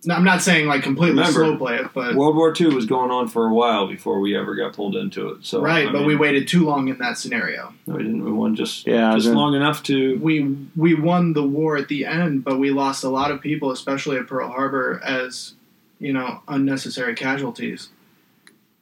[0.06, 2.86] No, I'm not saying like completely Remember, slow play it, but World War II was
[2.86, 5.46] going on for a while before we ever got pulled into it.
[5.46, 5.88] So right.
[5.88, 7.74] I but mean, we waited too long in that scenario.
[7.88, 8.24] no, we didn't.
[8.26, 10.18] We won just Yeah, just then- long enough to.
[10.20, 13.72] We we won the war at the end, but we lost a lot of people,
[13.72, 15.54] especially at Pearl Harbor, as
[16.00, 17.90] you know, unnecessary casualties.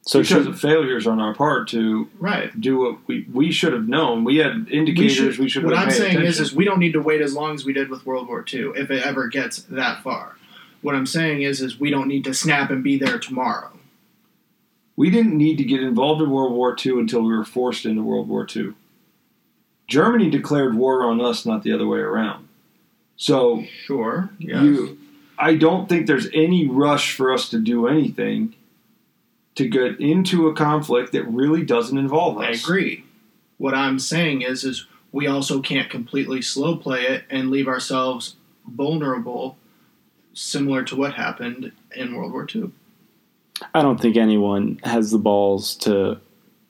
[0.04, 2.60] So because should, of failures on our part to Right.
[2.60, 4.24] do what we we should have known.
[4.24, 5.38] We had indicators.
[5.38, 5.62] We should.
[5.62, 7.64] what have I'm paid saying is, is we don't need to wait as long as
[7.64, 10.34] we did with World War II if it ever gets that far.
[10.82, 13.70] What I'm saying is, is we don't need to snap and be there tomorrow.
[14.96, 18.02] we didn't need to get involved in World War II until we were forced into
[18.02, 18.74] World War II.
[19.88, 22.46] Germany declared war on us, not the other way around.
[23.16, 24.30] So Sure.
[24.38, 24.62] Yes.
[24.62, 24.98] you,
[25.38, 28.54] I don't think there's any rush for us to do anything
[29.54, 32.44] to get into a conflict that really doesn't involve us.
[32.44, 33.04] I agree.
[33.58, 38.36] What I'm saying is, is we also can't completely slow play it and leave ourselves
[38.66, 39.56] vulnerable,
[40.34, 42.70] similar to what happened in World War II.
[43.74, 46.18] I don't think anyone has the balls to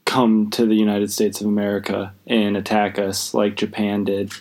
[0.05, 4.33] come to the United States of America and attack us like Japan did.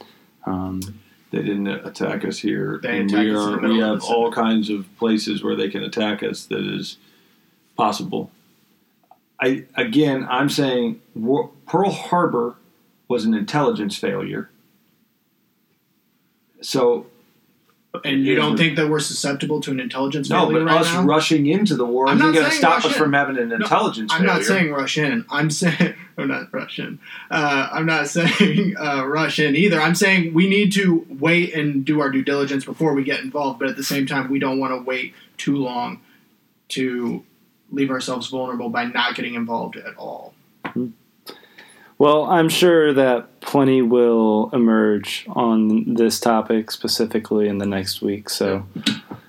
[0.45, 0.81] Um,
[1.29, 3.84] They didn't attack us here, They and attacked we us in the are we middle
[3.84, 6.97] of have the all kinds of places where they can attack us that is
[7.77, 8.31] possible.
[9.39, 12.55] I again, I'm saying War- Pearl Harbor
[13.07, 14.49] was an intelligence failure.
[16.62, 17.07] So
[18.06, 20.93] And you don't think that we're susceptible to an intelligence no, failure but right us
[20.93, 21.04] now?
[21.04, 22.97] rushing into the war I'm isn't going to saying stop rush us in.
[22.97, 24.34] from having an intelligence I'm failure.
[24.34, 25.25] not saying rush in.
[25.30, 26.99] I'm saying I'm not Russian.
[27.30, 29.82] Uh, I'm not saying uh, rush in either.
[29.82, 33.60] I'm saying we need to wait and do our due diligence before we get involved.
[33.60, 35.99] But at the same time, we don't want to wait too long
[36.69, 37.25] to
[37.71, 40.34] leave ourselves vulnerable by not getting involved at all.
[41.97, 48.29] well, I'm sure that plenty will emerge on this topic specifically in the next week.
[48.29, 48.65] So,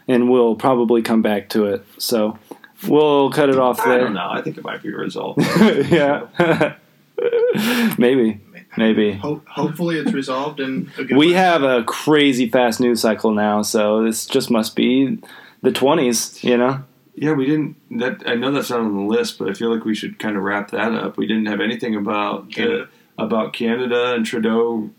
[0.06, 1.84] and we'll probably come back to it.
[1.98, 2.38] So,
[2.86, 3.86] we'll cut it off there.
[3.86, 4.04] I there.
[4.04, 4.28] don't know.
[4.30, 5.40] I think it might be resolved.
[5.90, 6.26] yeah.
[7.98, 8.40] Maybe.
[8.76, 9.12] Maybe.
[9.14, 11.32] Ho- hopefully, it's resolved and We way.
[11.32, 15.18] have a crazy fast news cycle now, so this just must be
[15.62, 16.82] the 20s, you know?
[17.14, 17.76] Yeah, we didn't.
[17.98, 20.36] That I know that's not on the list, but I feel like we should kind
[20.36, 21.18] of wrap that up.
[21.18, 22.84] We didn't have anything about Canada.
[22.84, 22.88] The,
[23.18, 24.90] about Canada and Trudeau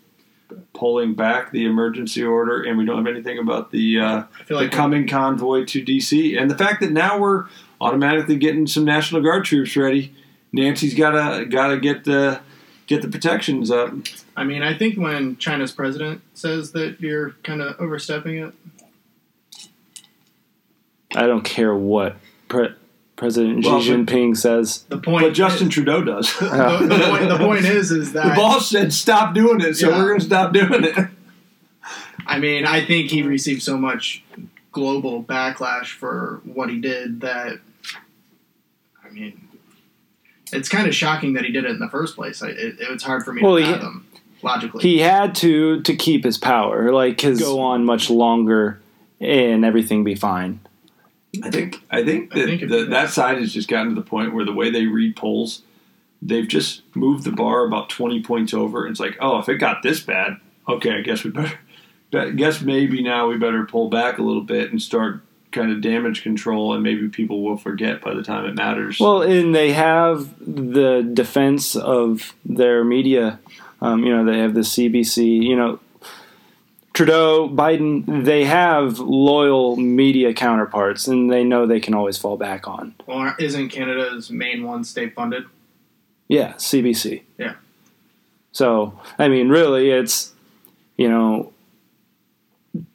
[0.74, 4.56] pulling back the emergency order, and we don't have anything about the uh, I the
[4.56, 7.46] like coming convoy to DC, and the fact that now we're
[7.82, 10.14] automatically getting some National Guard troops ready.
[10.52, 12.40] Nancy's gotta gotta get the
[12.88, 13.94] get the protections up.
[14.36, 18.54] I mean, I think when China's president says that you're kind of overstepping it,
[21.16, 22.76] I don't care what Pre-
[23.16, 24.84] President Well, Xi Jinping says.
[24.90, 25.26] the point.
[25.28, 26.34] But Justin is, Trudeau does.
[26.40, 29.98] the, the point, the point is, is the boss said stop doing it, so Yeah.
[29.98, 30.98] we're gonna stop doing it.
[32.26, 34.24] I mean, I think he received so much
[34.72, 37.60] global backlash for what he did that,
[39.06, 39.48] I mean,
[40.52, 42.42] it's kind of shocking that he did it in the first place.
[42.42, 44.08] I, it, it's hard for me Well, to he- fathom
[44.42, 44.82] logically.
[44.84, 48.80] He had to to keep his power, like his go on much longer
[49.20, 50.60] and everything be fine.
[51.42, 53.96] I think I think I that think the, you- that side has just gotten to
[53.96, 55.62] the point where the way they read polls,
[56.22, 58.86] they've just moved the bar about twenty points over.
[58.88, 61.58] It's like, oh, if it got this bad, okay, I guess we better.
[62.14, 65.22] I guess maybe now we better pull back a little bit and start
[65.52, 69.00] kind of damage control, and maybe people will forget by the time it matters.
[69.00, 73.40] Well, and they have the defense of their media.
[73.82, 75.42] Um, you know, they have the CBC.
[75.42, 75.80] You know,
[76.94, 78.24] Trudeau, Biden.
[78.24, 82.96] They have loyal media counterparts, and they know they can always fall back on.
[83.08, 85.46] Or isn't Canada's main one state funded?
[86.28, 87.24] Yeah, CBC.
[87.38, 87.56] Yeah.
[88.52, 90.34] So, I mean, really, it's
[90.98, 91.52] you know,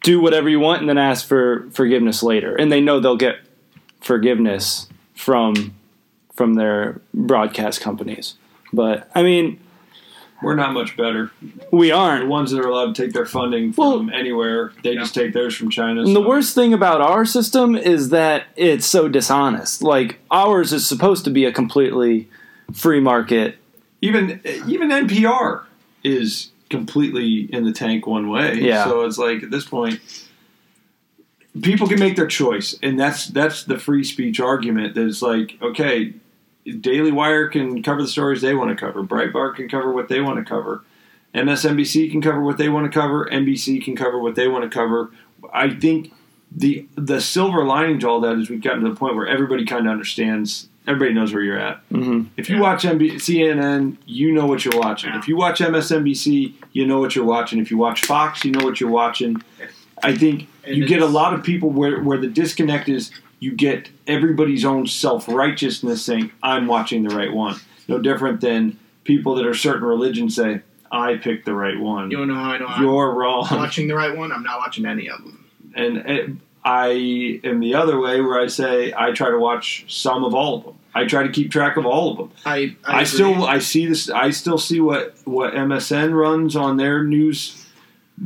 [0.03, 3.37] do whatever you want and then ask for forgiveness later, and they know they'll get
[4.01, 5.75] forgiveness from
[6.35, 8.35] from their broadcast companies.
[8.73, 9.61] But I mean,
[10.43, 11.33] We're not much better.
[11.73, 12.25] we aren't.
[12.25, 15.33] The ones that are allowed to take their funding from Well- anywhere, they just take
[15.33, 16.03] theirs from China.
[16.03, 19.83] And the worst thing about our system is that it's so dishonest.
[19.83, 22.29] Like ours is supposed to be a completely
[22.73, 23.57] free market.
[24.01, 25.63] even even NPR
[26.05, 28.55] is completely in the tank one way.
[28.61, 28.85] Yeah.
[28.85, 29.99] So it's like at this point,
[31.63, 34.95] people can make their choice, and that's that's the free speech argument.
[34.95, 36.15] That it's like okay,
[36.81, 39.03] Daily Wire can cover the stories they want to cover.
[39.03, 40.85] Breitbart can cover what they want to cover.
[41.35, 43.29] MSNBC can cover what they want to cover.
[43.31, 45.11] NBC can cover what they want to cover.
[45.53, 46.13] I think
[46.51, 49.65] the the silver lining to all that is we've gotten to the point where everybody
[49.67, 50.69] kind of understands.
[50.87, 51.81] Everybody knows where you're at.
[51.91, 52.63] hmm If you Yeah.
[52.63, 55.11] watch MB- CNN, you know what you're watching.
[55.11, 55.19] Yeah.
[55.19, 57.59] If you watch MSNBC, you know what you're watching.
[57.59, 59.37] If you watch Fox, you know what you're watching.
[60.03, 63.11] I think And you get a lot of people where, where the disconnect is
[63.41, 67.61] you get everybody's own self righteousness saying, I'm watching the right one.
[67.87, 72.11] No different than people that are certain religions say, I picked the right one.
[72.11, 73.47] You don't know how I know I'm You're wrong.
[73.51, 74.33] watching the right one?
[74.33, 75.47] I'm not watching any of them.
[75.75, 76.31] And it,
[76.65, 80.59] I am the other way where I say I try to watch some of all
[80.59, 80.75] of them.
[80.95, 82.33] I try to keep track of all of them.
[82.45, 86.77] I I, I, still I see this I still see what what MSN runs on
[86.77, 87.58] their news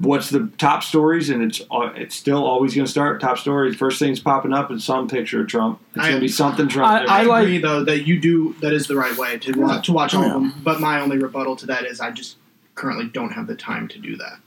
[0.00, 3.76] what's the top stories and it's uh, it's still always going to start top stories
[3.76, 6.90] first things popping up is some picture of Trump it's going to be something Trump
[6.90, 9.52] I- every- I, like- agree though that you do that is the right way to
[9.60, 10.28] watch, to watch all Yeah.
[10.28, 10.54] of them.
[10.62, 12.36] But my only rebuttal to that is I just
[12.74, 14.38] currently don't have the time to do that.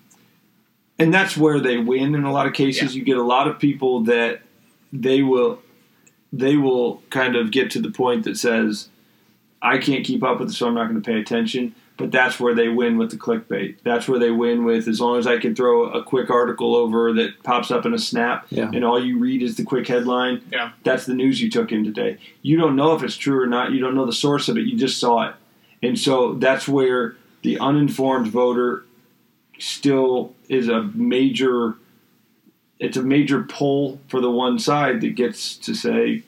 [0.98, 3.60] and that's where they win in a lot of cases you get a lot of
[3.60, 4.42] people that
[4.94, 5.62] they will
[6.34, 8.90] they will kind of get to the point that says
[9.62, 12.40] I can't keep up with it so I'm not going to pay attention but that's
[12.40, 13.78] where they win with the clickbait.
[13.84, 17.14] That's where they win with as long as I can throw a quick article over
[17.14, 18.70] that pops up in a snap Yeah.
[18.74, 20.72] and all you read is the quick headline Yeah.
[20.84, 22.18] that's the news you took in today.
[22.42, 23.72] You don't know if it's true or not.
[23.72, 24.66] You don't know the source of it.
[24.66, 25.36] You just saw it.
[25.82, 28.84] And so that's where the uninformed voter
[29.60, 31.76] still is a major
[32.78, 36.24] it's a major pull for the one side that gets to say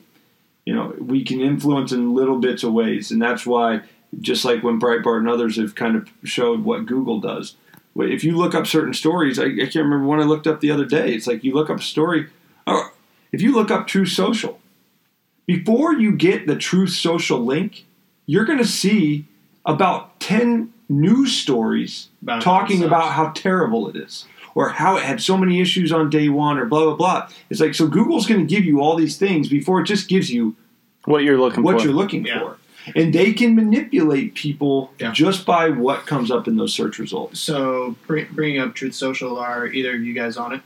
[0.64, 3.10] you know we can influence in little bits of ways.
[3.10, 3.82] And that's why
[4.20, 7.56] just like when breitbart and others have kind of showed what google does.
[7.96, 10.70] If you look up certain stories i, I can't remember one i looked up the
[10.70, 11.12] other day.
[11.14, 12.28] It's like you look up a story
[12.66, 12.92] or
[13.32, 14.60] if you look up truth social
[15.46, 17.86] before you get the truth social link
[18.26, 19.24] you're going to see
[19.64, 25.20] about 10 news stories About talking about how terrible it is or how it had
[25.22, 27.28] so many issues on day one or blah blah blah.
[27.50, 30.30] It's like so google's going to give you all these things before it just gives
[30.30, 30.56] you
[31.04, 31.84] What you're looking what for.
[31.84, 32.40] you're looking Yeah.
[32.40, 32.57] for
[32.94, 35.12] and they can manipulate people Yeah.
[35.12, 39.66] just by what comes up in those search results So bringing up Truth Social, are
[39.66, 40.60] either of you guys on it?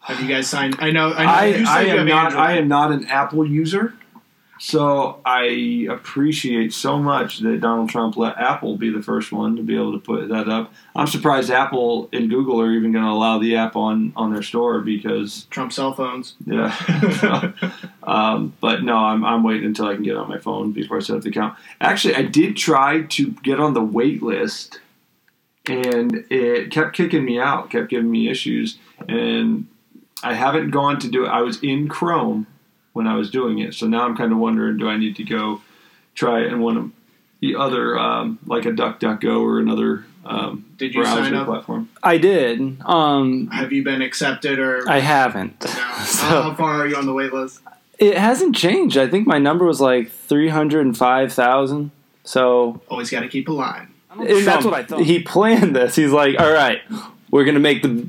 [0.00, 0.76] Have you guys signed?
[0.80, 1.12] I know.
[1.12, 1.30] I know.
[1.30, 2.42] I, you said I am not Android.
[2.42, 3.94] I am not an Apple user,
[4.64, 9.62] so I appreciate so much that Donald Trump let Apple be the first one to
[9.62, 10.72] be able to put that up.
[10.94, 14.44] I'm surprised Apple and Google are even going to allow the app on on their
[14.44, 16.34] store because Trump cell phones.
[16.46, 17.52] yeah.
[18.04, 21.00] um, but no, I'm I'm waiting until I can get on my phone before I
[21.00, 21.58] set up the account.
[21.80, 24.78] Actually, I did try to get on the wait list,
[25.66, 29.66] and it kept kicking me out, kept giving me issues, and
[30.22, 31.30] I haven't gone to do it.
[31.30, 32.46] I was in Chrome
[32.92, 35.24] when I was doing it, so now I'm kind of wondering: Do I need to
[35.24, 35.60] go
[36.14, 36.90] try it in one of
[37.40, 41.46] the other, um, like a DuckDuckGo or another um, Did you browser sign up?
[41.46, 41.88] platform?
[42.02, 42.80] I did.
[42.84, 44.88] Um, Have you been accepted or?
[44.88, 45.64] I haven't.
[45.64, 45.68] no.
[46.04, 47.60] So- How far are you on the wait list?
[47.98, 48.96] It hasn't changed.
[48.96, 51.90] I think my number was like three hundred and five thousand.
[52.24, 53.88] So Always got to keep a line.
[54.10, 55.00] and that's what I thought.
[55.02, 55.94] He planned this.
[55.96, 56.80] He's like, "All right,
[57.30, 58.06] we're gonna make the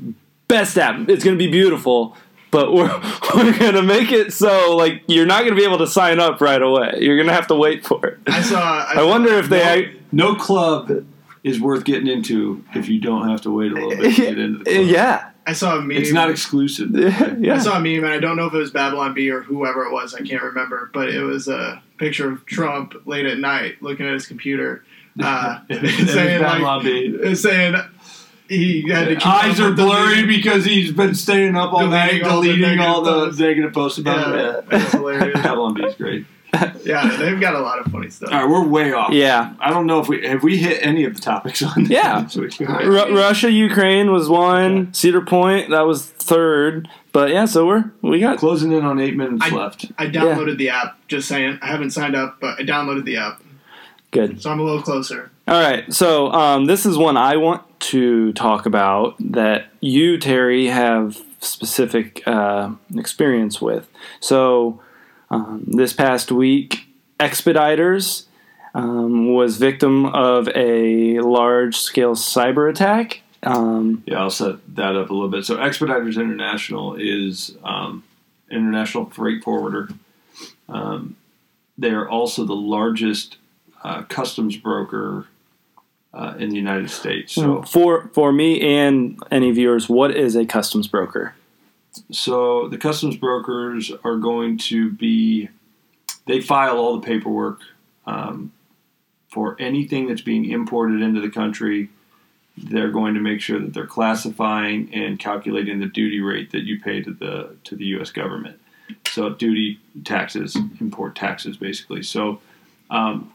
[0.48, 1.08] best app.
[1.08, 2.16] It's gonna be beautiful,
[2.54, 3.00] but we're
[3.34, 6.62] we're gonna make it so like you're not gonna be able to sign up right
[6.62, 6.98] away.
[7.00, 8.60] You're gonna have to wait for it." I saw.
[8.60, 9.96] I, I wonder if they.
[10.12, 11.04] No club
[11.42, 14.38] is worth getting into if you don't have to wait a little bit to get
[14.38, 14.86] into the club.
[14.86, 15.90] Yeah, I saw a meme.
[15.90, 16.90] It's not exclusive.
[16.94, 17.58] Yeah, I yeah.
[17.58, 19.92] saw a meme, and I don't know if it was Babylon Bee or whoever it
[19.92, 20.14] was.
[20.14, 24.12] I can't remember, but it was a picture of Trump late at night looking at
[24.12, 24.84] his computer,
[25.20, 27.34] uh, saying like, Babylon Bee.
[27.34, 27.74] saying
[28.48, 30.26] he had to keep Eyes are blurry meme.
[30.28, 33.40] because he's been staying up all night, Deleting all the deleting all the negative posts.
[33.40, 34.68] negative posts about Yeah, it.
[34.70, 35.40] that's hilarious.
[35.42, 36.26] Babylon Bee is great.
[36.84, 38.30] Yeah, they've got a lot of funny stuff.
[38.30, 39.12] All right, we're way off.
[39.12, 39.54] Yeah.
[39.58, 41.86] I don't know if we have we hit any of the topics on.
[41.86, 42.20] Yeah.
[42.34, 42.60] this week?
[42.60, 44.92] Ru- Russia, Ukraine was one.
[44.94, 46.88] Cedar Point, that was third.
[47.10, 49.86] But yeah, so we're we got Closing in on eight minutes I- left.
[49.98, 50.96] I downloaded the app.
[51.08, 53.42] Just saying, I haven't signed up, but I downloaded the app,
[54.12, 54.40] good.
[54.40, 55.30] so I'm a little closer.
[55.48, 60.66] All right, so um, this is one I want to talk about that you, Terry,
[60.66, 63.88] have specific uh, experience with.
[64.20, 64.80] So
[65.30, 66.86] um, this past week,
[67.20, 68.26] Expeditors
[68.74, 73.22] um, was victim of a large-scale cyber attack.
[73.42, 75.44] Um, Yeah, I'll set that up a little bit.
[75.44, 78.02] So, Expeditors International is um,
[78.50, 79.90] international freight forwarder.
[80.68, 81.16] Um,
[81.76, 83.36] they are also the largest
[83.82, 85.26] uh, customs broker
[86.14, 87.34] uh, in the United States.
[87.34, 91.34] So, for for me and any viewers, what is a customs broker?
[92.10, 95.48] so the customs brokers are going to be
[96.26, 97.60] they file all the paperwork
[98.06, 98.52] um,
[99.28, 101.90] for anything that's being imported into the country.
[102.56, 106.80] They're going to make sure that they're classifying and calculating the duty rate that you
[106.80, 108.10] pay to the to the U.S.
[108.10, 108.60] government.
[109.06, 112.02] So duty taxes, import taxes, basically.
[112.02, 112.40] So
[112.90, 113.32] um,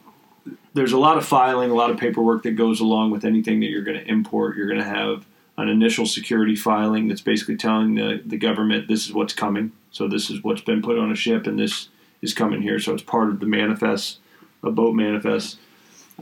[0.74, 3.66] there's a lot of filing, a lot of paperwork that goes along with anything that
[3.66, 4.56] you're going to import.
[4.56, 5.26] You're going to have
[5.56, 9.72] an initial security filing that's basically telling the, the government this is what's coming.
[9.90, 11.88] So this is what's been put on a ship, and this
[12.22, 12.78] is coming here.
[12.78, 14.18] So it's part of the manifest,
[14.62, 15.58] a boat manifest.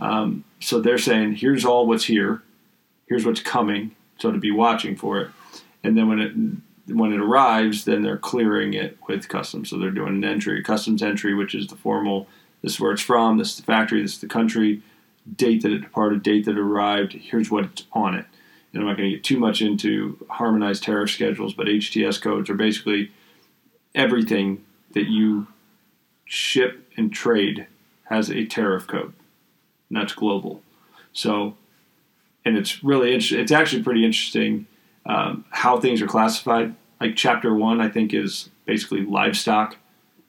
[0.00, 2.42] Um, so they're saying here's all what's here,
[3.08, 3.94] here's what's coming.
[4.18, 5.30] So to be watching for it,
[5.84, 6.32] and then when it
[6.94, 9.70] when it arrives, then they're clearing it with customs.
[9.70, 12.26] So they're doing an entry, customs entry, which is the formal.
[12.62, 13.38] This is where it's from.
[13.38, 14.02] This is the factory.
[14.02, 14.82] This is the country.
[15.36, 16.22] Date that it departed.
[16.22, 17.12] Date that it arrived.
[17.12, 18.26] Here's what's on it.
[18.72, 22.50] And I'm not going to get too much into harmonized tariff schedules, but HTS codes
[22.50, 23.12] are basically
[23.94, 25.46] everything that you
[26.24, 27.66] ship and trade
[28.04, 29.12] has a tariff code,
[29.88, 30.62] and that's global.
[31.12, 31.56] So,
[32.44, 33.40] and it's really interesting.
[33.40, 34.66] It's actually pretty interesting
[35.06, 36.74] um, how things are classified.
[37.00, 39.76] Like chapter one, I think is basically livestock.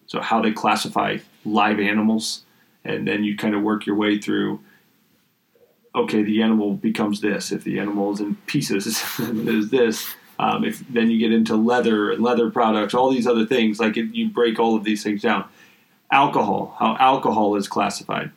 [0.07, 2.43] So how they classify live animals,
[2.83, 4.59] and then you kind of work your way through.
[5.95, 7.51] Okay, the animal becomes this.
[7.51, 8.85] If the animal is in pieces,
[9.19, 10.13] is this.
[10.37, 13.79] Um, if then you get into leather and leather products, all these other things.
[13.79, 15.45] Like it, you break all of these things down.
[16.11, 18.31] Alcohol, how alcohol is classified.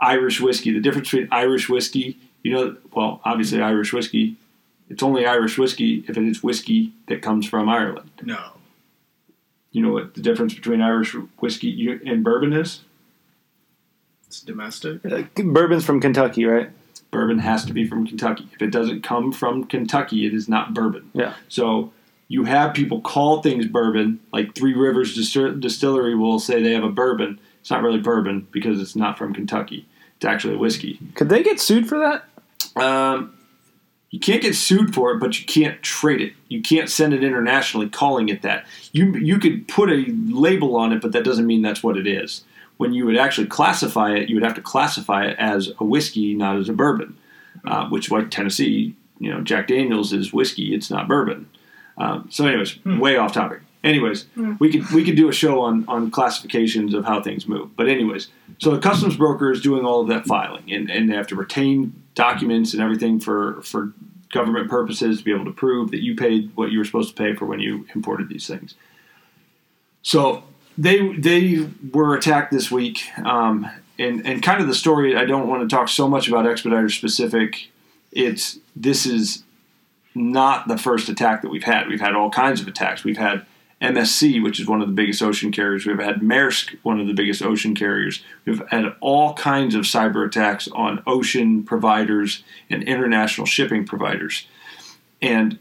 [0.00, 0.72] Irish whiskey.
[0.72, 4.36] The difference between Irish whiskey, you know, well, obviously Irish whiskey.
[4.88, 8.10] It's only Irish whiskey if it is whiskey that comes from Ireland.
[8.22, 8.52] No,
[9.78, 12.80] You know what the difference between Irish whiskey and bourbon is?
[14.26, 15.06] it's domestic.
[15.06, 16.70] Uh, bourbon's from Kentucky, right?
[17.12, 18.48] Bourbon has to be from Kentucky.
[18.52, 21.12] If it doesn't come from Kentucky, it is not bourbon.
[21.14, 21.34] Yeah.
[21.48, 21.92] So
[22.26, 26.90] you have people call things bourbon, like Three Rivers Distillery will say they have a
[26.90, 27.38] bourbon.
[27.60, 29.86] It's not really bourbon because it's not from Kentucky.
[30.16, 30.98] It's actually whiskey.
[31.14, 32.24] Could they get sued for that?
[32.82, 33.37] Um,
[34.10, 36.32] you can't get sued for it, but you can't trade it.
[36.48, 38.66] You can't send it internationally calling it that.
[38.92, 42.06] You you could put a label on it, but that doesn't mean that's what it
[42.06, 42.44] is.
[42.78, 46.34] When you would actually classify it, you would have to classify it as a whiskey,
[46.34, 47.16] not as a bourbon.
[47.64, 51.48] Uh, which, like Tennessee, you know, Jack Daniels is whiskey; it's not bourbon.
[51.98, 53.60] Um, so, anyways, way off topic.
[53.84, 54.26] Anyways,
[54.58, 57.76] we could we could do a show on on classifications of how things move.
[57.76, 58.28] But anyways,
[58.58, 61.36] so the customs broker is doing all of that filing, and, and they have to
[61.36, 63.92] retain documents and everything for for
[64.30, 67.22] government purposes to be able to prove that you paid what you were supposed to
[67.22, 68.74] pay for when you imported these things.
[70.02, 70.42] So
[70.76, 75.16] they they were attacked this week, um, and and kind of the story.
[75.16, 77.70] I don't want to talk so much about Expeditors specific.
[78.10, 79.44] It's this is
[80.14, 81.86] not the first attack that we've had.
[81.86, 83.04] We've had all kinds of attacks.
[83.04, 83.46] We've had
[83.80, 85.86] MSC, which is one of the biggest ocean carriers.
[85.86, 88.22] We've had Maersk, one of the biggest ocean carriers.
[88.44, 94.48] We've had all kinds of cyber attacks on ocean providers and international shipping providers.
[95.22, 95.58] And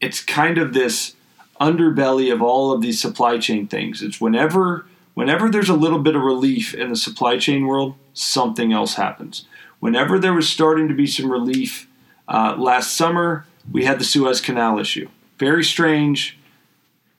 [0.00, 1.16] it's kind of this
[1.60, 4.02] underbelly of all of these supply chain things.
[4.02, 8.72] It's whenever whenever there's a little bit of relief in the supply chain world, something
[8.72, 9.46] else happens.
[9.80, 11.88] Whenever there was starting to be some relief
[12.26, 15.08] uh, last summer, we had the Suez Canal issue.
[15.38, 16.38] Very strange.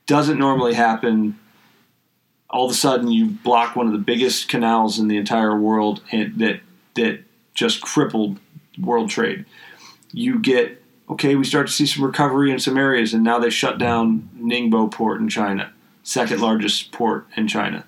[0.07, 1.39] Doesn't normally happen.
[2.49, 6.01] All of a sudden, you block one of the biggest canals in the entire world
[6.11, 6.61] and that
[6.93, 8.39] that just crippled
[8.79, 9.45] world trade.
[10.11, 13.49] You get okay, we start to see some recovery in some areas, and now they
[13.49, 15.71] shut down Ningbo port in China,
[16.03, 17.85] second largest port in China.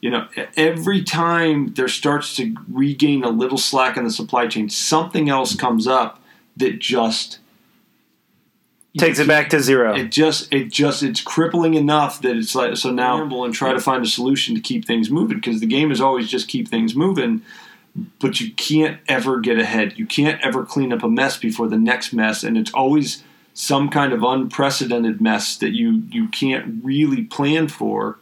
[0.00, 4.68] You know, every time there starts to regain a little slack in the supply chain,
[4.68, 6.22] something else comes up
[6.56, 7.40] that just
[8.98, 9.94] Takes it back to zero.
[9.96, 13.72] it just it just it's crippling enough that it's like so now gamble and try
[13.72, 16.68] to find a solution to keep things moving because the game is always just keep
[16.68, 17.42] things moving
[18.20, 19.98] but you can't ever get ahead.
[19.98, 23.22] You can't ever clean up a mess before the next mess and it's always
[23.54, 28.18] some kind of unprecedented mess that you you can't really plan for.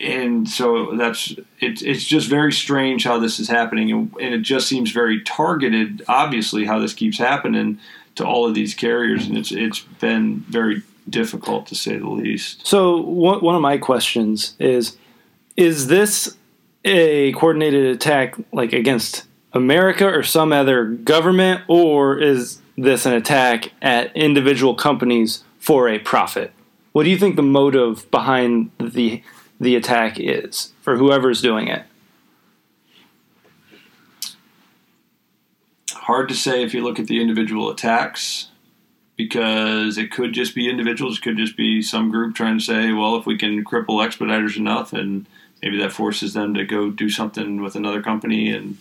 [0.00, 4.42] And so that's it's it's just very strange how this is happening and, and it
[4.42, 7.80] just seems very targeted obviously how this keeps happening
[8.18, 12.66] to all of these carriers, and it's it's been very difficult to say the least.
[12.66, 14.96] So one of my questions is:
[15.56, 16.36] Is this
[16.84, 23.72] a coordinated attack like against America or some other government, or is this an attack
[23.80, 26.52] at individual companies for a profit?
[26.92, 29.22] What do you think the motive behind the
[29.60, 31.84] the attack is for whoever's doing it?
[36.08, 38.48] Hard to say if you look at the individual attacks,
[39.14, 43.16] because it could just be individuals, could just be some group trying to say, well,
[43.16, 45.26] if we can cripple Expeditors enough, and
[45.60, 48.78] maybe that forces them to go do something with another company, and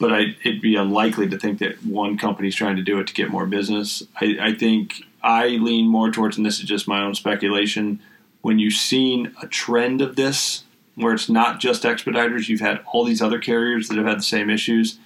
[0.00, 3.14] but I, it'd be unlikely to think that one company's trying to do it to
[3.14, 4.02] get more business.
[4.20, 8.00] I, I think I lean more towards, and this is just my own speculation,
[8.40, 10.64] when you've seen a trend of this,
[10.96, 14.22] where it's not just Expeditors, you've had all these other carriers that have had the
[14.22, 14.98] same issues,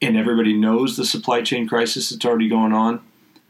[0.00, 3.00] and everybody knows the supply chain crisis that's already going on.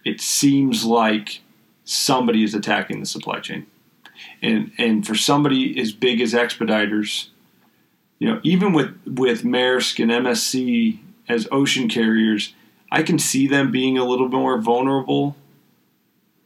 [0.04, 1.40] It seems like
[1.84, 3.66] somebody is attacking the supply chain,
[4.42, 7.30] and and for somebody as big as Expeditors,
[8.18, 12.54] you know, even with with Maersk and MSC as ocean carriers,
[12.90, 15.36] I can see them being a little bit more vulnerable.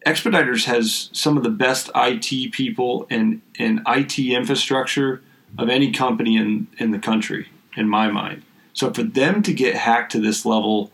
[0.07, 5.23] Expeditors has some of the best IT people and, and IT infrastructure
[5.59, 8.43] of any company in, in the country, in my mind.
[8.73, 10.91] So for them to get hacked to this level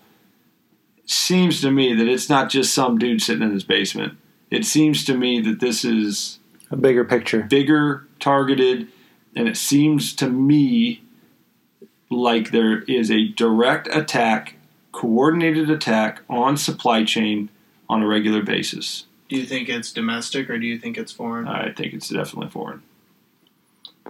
[1.05, 4.19] seems to me that it's not just some dude sitting in his basement.
[4.51, 6.39] It seems to me that this is
[6.71, 7.43] A bigger picture.
[7.43, 8.89] bigger, targeted,
[9.35, 11.03] and it seems to me
[12.11, 14.57] like there is a direct attack,
[14.93, 17.51] coordinated attack on supply chain
[17.89, 19.07] on a regular basis.
[19.29, 21.47] Do you think it's domestic or do you think it's foreign?
[21.49, 22.83] I think it's definitely foreign.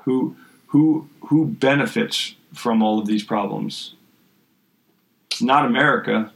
[0.02, 0.36] Who
[0.68, 3.94] who who benefits from all of these problems?
[5.40, 6.32] Not America.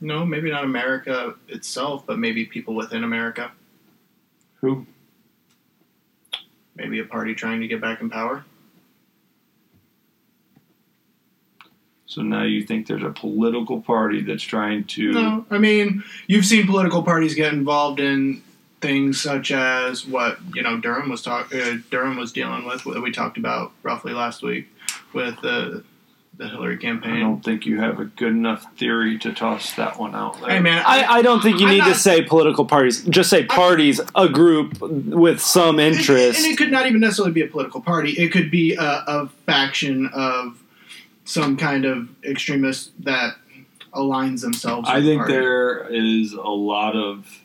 [0.00, 3.52] no, maybe not America itself, but maybe people within America.
[4.60, 4.86] Who?
[6.76, 8.44] Maybe a party trying to get back in power.
[12.06, 16.44] So now you think there's a political party that's trying to No, I mean you've
[16.44, 18.40] seen political parties get involved in
[18.80, 23.02] things such as what you know Durham was talk uh, Durham was dealing with what
[23.02, 24.68] we talked about roughly last week
[25.14, 25.84] with the
[26.36, 27.12] the Hillary campaign.
[27.14, 30.50] I don't think you have a good enough theory to toss that one out there.
[30.50, 33.04] Hey man, I, I don't think you I'm need to say political parties.
[33.04, 36.38] Just say parties, a group with some interest.
[36.38, 38.10] And it could not even necessarily be a political party.
[38.12, 40.60] It could be a, a faction of
[41.24, 43.36] some kind of extremist that
[43.92, 44.88] aligns themselves.
[44.88, 45.32] I with the think party.
[45.34, 47.42] there is a lot of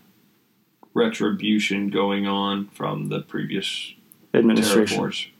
[0.93, 3.93] retribution going on from the previous
[4.33, 5.31] terror administration.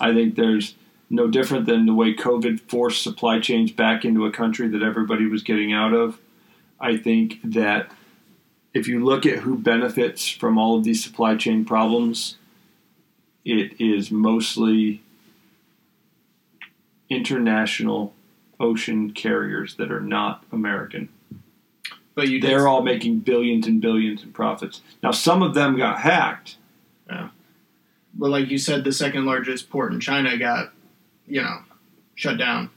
[0.00, 0.74] I think there's
[1.10, 5.26] no different than the way COVID forced supply chains back into a country that everybody
[5.26, 6.18] was getting out of.
[6.80, 7.90] I think that
[8.72, 12.36] if you look at who benefits from all of these supply chain problems,
[13.44, 15.02] it is mostly
[17.08, 18.14] international
[18.60, 21.08] ocean carriers that are not American.
[22.14, 24.82] But you they're all making billions and billions in profits.
[25.02, 26.56] Now, some of them got hacked.
[28.14, 30.72] But like you said, the second largest port in China got,
[31.26, 31.58] you know,
[32.14, 32.70] shut down.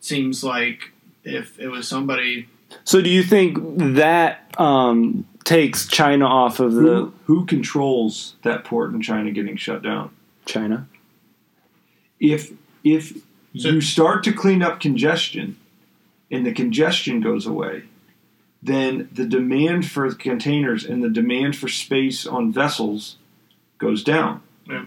[0.00, 0.92] Seems like
[1.24, 2.48] if it was somebody,
[2.84, 3.58] So, do you think
[3.94, 9.56] that um, takes China off of the Who, who controls that port in China getting
[9.56, 10.10] shut down?
[10.46, 10.86] China?
[12.20, 12.52] If
[12.84, 13.12] if
[13.56, 15.56] So- you start to clean up congestion,
[16.30, 17.82] and the congestion goes away,
[18.62, 23.16] then the demand for containers and the demand for space on vessels
[23.82, 24.42] goes down.
[24.66, 24.86] Yeah.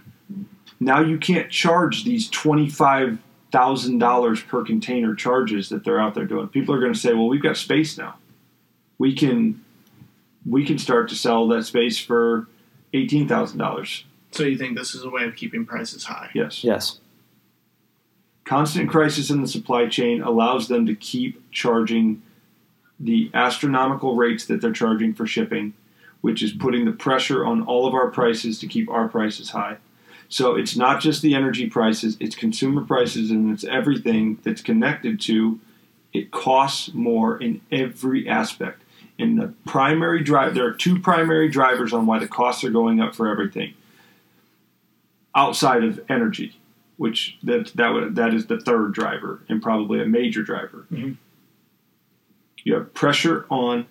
[0.79, 3.19] Now you can't charge these twenty five
[3.51, 6.47] thousand dollars per container charges that they're out there doing.
[6.47, 8.15] People are going to say, "Well, we've got space now.
[8.97, 9.63] We can
[10.45, 12.47] we can start to sell that space for
[12.93, 16.29] eighteen thousand dollars." so you think this is a way of keeping prices high.
[16.33, 16.63] Yes.
[16.63, 16.99] Yes.
[18.43, 22.21] Constant crisis in the supply chain allows them to keep charging
[22.99, 25.73] the astronomical rates that they're charging for shipping,
[26.26, 29.78] which is putting the pressure on all of our prices to keep our prices high.
[30.28, 35.21] So it's not just the energy prices, it's consumer prices and it's everything that's connected
[35.21, 35.59] to
[36.13, 38.82] it costs more in every aspect.
[39.19, 42.99] And the primary drive there are two primary drivers on why the costs are going
[42.99, 43.76] up for everything.
[45.36, 46.57] Outside of energy,
[46.97, 50.88] which that that that is the third driver and probably a major driver.
[50.91, 51.17] Mhm.
[52.63, 53.86] You have pressure on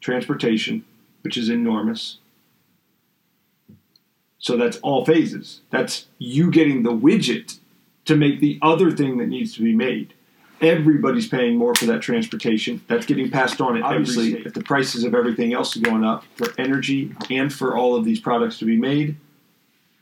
[0.00, 0.84] transportation,
[1.22, 2.18] which is enormous.
[4.38, 5.60] So that's all phases.
[5.70, 7.58] That's you getting the widget
[8.06, 10.14] to make the other thing that needs to be made.
[10.60, 12.82] Everybody's paying more for that transportation.
[12.86, 14.34] That's getting passed on at Obviously.
[14.34, 18.04] If the prices of everything else is going up for energy and for all of
[18.04, 19.16] these products to be made,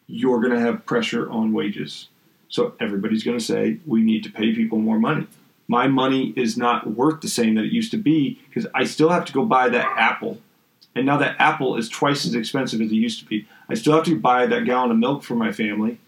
[0.07, 2.09] you're going to have pressure on wages.
[2.49, 5.27] So everybody's going to say we need to pay people more money.
[5.69, 9.11] My money is not worth the same that it used to be because I still
[9.11, 10.39] have to go buy that apple.
[10.99, 13.47] And now that apple is twice as expensive as it used to be.
[13.69, 16.01] I still have to buy that gallon of milk for my family.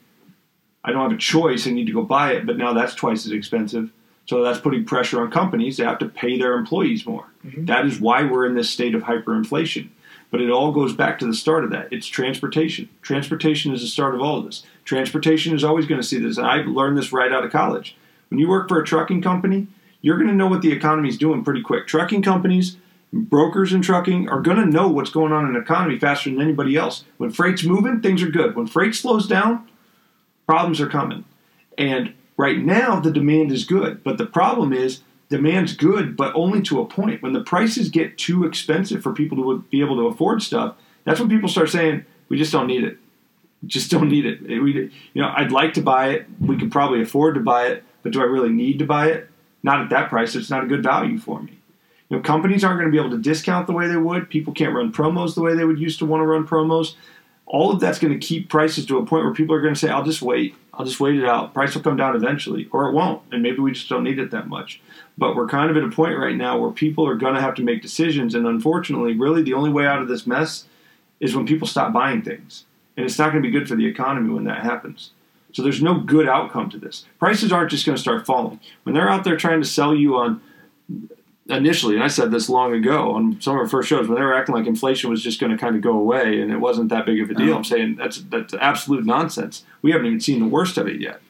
[0.82, 1.64] I don't have a choice.
[1.64, 3.92] I need to go buy it, but now that's twice as expensive.
[4.26, 5.76] So that's putting pressure on companies.
[5.76, 7.26] They have to pay their employees more.
[7.46, 7.68] Mhm.
[7.68, 9.90] That is why we're in this state of hyperinflation.
[10.32, 11.86] But it all goes back to the start of that.
[11.92, 12.88] It's transportation.
[13.00, 14.64] Transportation is the start of all of this.
[14.84, 16.36] Transportation is always going to see this.
[16.36, 17.96] And I learned this right out of college.
[18.28, 19.68] When you work for a trucking company,
[20.02, 21.86] you're going to know what the economy is doing pretty quick.
[21.86, 22.76] Trucking companies,
[23.12, 26.40] brokers in trucking are going to know what's going on in the economy faster than
[26.40, 27.04] anybody else.
[27.16, 28.54] When freight's moving, things are good.
[28.54, 29.68] When freight slows down,
[30.46, 31.24] problems are coming.
[31.76, 34.04] And right now, the demand is good.
[34.04, 37.22] But the problem is, demand's good, but only to a point.
[37.22, 41.20] When the prices get too expensive for people to be able to afford stuff, that's
[41.20, 42.98] when people start saying, we just don't need it.
[43.66, 44.40] Just don't need it.
[44.42, 46.26] We, you know, I'd like to buy it.
[46.40, 49.28] We could probably afford to buy it, but do I really need to buy it?
[49.62, 50.34] Not at that price.
[50.34, 51.59] It's not a good value for me.
[52.10, 54.28] Know, companies aren't going to be able to discount the way they would.
[54.28, 56.94] People can't run promos the way they would used to want to run promos.
[57.46, 59.80] All of that's going to keep prices to a point where people are going to
[59.80, 60.54] say, "I'll just wait.
[60.74, 61.54] I'll just wait it out.
[61.54, 64.30] Price will come down eventually, or it won't, and maybe we just don't need it
[64.32, 64.80] that much."
[65.18, 67.54] But we're kind of at a point right now where people are going to have
[67.56, 70.66] to make decisions, and unfortunately, really the only way out of this mess
[71.18, 72.64] is when people stop buying things,
[72.96, 75.10] and it's not going to be good for the economy when that happens.
[75.52, 77.06] So there's no good outcome to this.
[77.18, 80.16] Prices aren't just going to start falling when they're out there trying to sell you
[80.16, 80.40] on
[81.50, 84.24] initially, and I said this long ago on some of our first shows, when they
[84.24, 86.88] were acting like inflation was just going to kind of go away and it wasn't
[86.90, 87.54] that big of a deal.
[87.54, 87.56] Oh.
[87.58, 89.64] I'm saying that's that's absolute nonsense.
[89.82, 91.20] We haven't even seen the worst of it yet.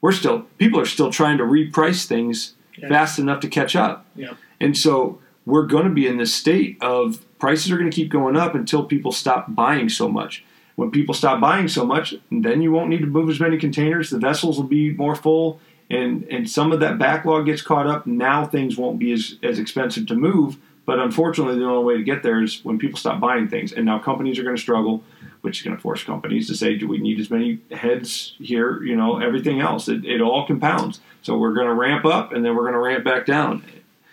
[0.00, 2.88] We're still people are still trying to reprice things Yeah.
[2.88, 4.36] fast enough to catch up, Yep.
[4.60, 8.10] and so we're going to be in this state of prices are going to keep
[8.10, 10.44] going up until people stop buying so much.
[10.76, 14.10] When people stop buying so much, then you won't need to move as many containers.
[14.10, 15.58] The vessels will be more full,
[15.90, 18.06] and and some of that backlog gets caught up.
[18.06, 20.56] Now things won't be as as expensive to move.
[20.86, 23.72] But unfortunately, the only way to get there is when people stop buying things.
[23.74, 25.04] And now companies are going to struggle,
[25.42, 28.82] which is going to force companies to say, "Do we need as many heads here?"
[28.82, 29.88] You know, everything else.
[29.88, 31.00] It, it all compounds.
[31.20, 33.64] So we're going to ramp up, and then we're going to ramp back down.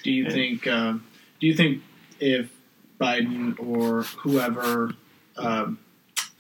[0.04, 0.68] Do you And- think?
[0.68, 0.94] Uh,
[1.40, 1.82] do you think
[2.20, 2.50] if
[3.00, 4.96] Biden or whoever,
[5.38, 5.78] um,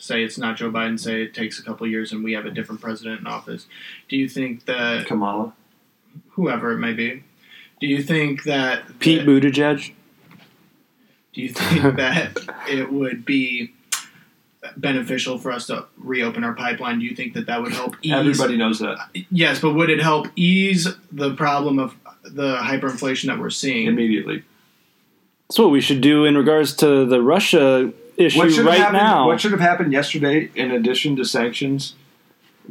[0.06, 2.51] say it's not Joe Biden, say it takes a couple years and we have a
[2.51, 3.66] different president in office,
[4.08, 5.53] do you think that Kamala.
[6.32, 7.24] whoever it may be,
[7.80, 9.93] do you think that Pete Buttigieg.
[11.34, 12.38] Do you think that
[12.70, 13.74] it would be
[14.78, 16.99] beneficial for us to reopen our pipeline?
[16.99, 18.14] Do you think that that would help ease?
[18.14, 18.97] Everybody knows that
[19.30, 23.88] Yes, but would it help ease the problem of the hyperinflation that we're seeing?
[23.88, 24.43] immediately.
[25.47, 28.86] That's what we should do in regards to the Russia issue What should right have
[28.93, 29.28] happened, now.
[29.28, 31.95] What should have happened yesterday, in addition to sanctions,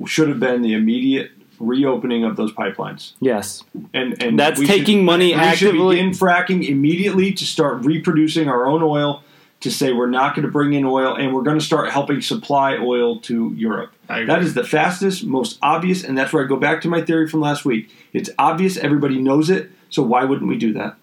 [0.06, 1.30] should have been the immediate
[1.60, 3.12] reopening of those pipelines.
[3.20, 5.96] yes, And and that's we taking should, money we should actively.
[5.96, 9.22] begin fracking immediately to start reproducing our own oil.
[9.60, 12.20] To say we're not going to bring in oil, and we're going to start helping
[12.20, 13.94] supply oil to Europe.
[14.08, 17.26] That is the fastest, most obvious, and that's where I go back to my theory
[17.28, 17.90] from last week.
[18.12, 20.96] It's obvious, everybody knows it, so why wouldn't we do that?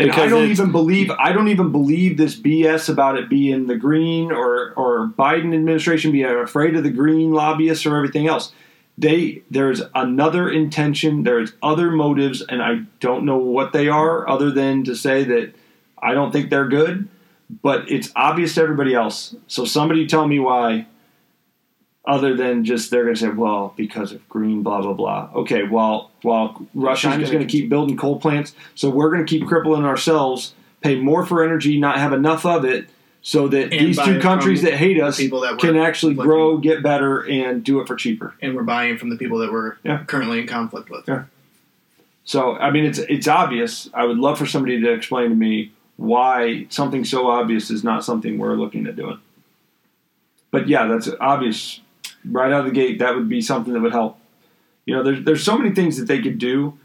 [0.00, 3.76] And I don't even believe I don't even believe this BS about it being the
[3.76, 8.52] green or or Biden administration being afraid of the green lobbyists or everything else.
[8.98, 14.50] They there's another intention, there's other motives, and I don't know what they are, other
[14.50, 15.54] than to say that
[16.02, 17.08] I don't think they're good,
[17.62, 19.34] but it's obvious to everybody else.
[19.46, 20.86] So somebody tell me why,
[22.04, 25.30] other than just they're going to say, well, because of green, blah blah blah.
[25.34, 29.38] Okay, well, while Russia's China's going to keep building coal plants, so we're going to
[29.38, 32.88] keep crippling ourselves, pay more for energy, not have enough of it,
[33.22, 37.20] so that And these two countries that hate us that can actually grow, get better,
[37.20, 38.34] and do it for cheaper.
[38.40, 40.04] and we're buying from the people that we're Yeah.
[40.04, 41.06] currently in conflict with.
[41.06, 41.24] Yeah.
[42.24, 43.90] So I mean, it's it's obvious.
[43.92, 48.04] I would love for somebody to explain to me why something so obvious is not
[48.04, 49.18] something we're looking at doing.
[50.50, 51.80] But yeah, that's obvious
[52.24, 52.98] right out of the gate.
[52.98, 54.18] That would be something that would help.
[54.86, 56.78] You know, there's there's so many things that they could do.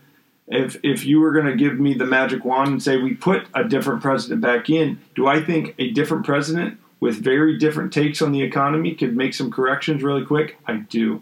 [0.47, 3.47] If if you were going to give me the magic wand and say we put
[3.53, 8.21] a different president back in, do I think a different president with very different takes
[8.21, 10.57] on the economy could make some corrections really quick?
[10.65, 11.21] I do.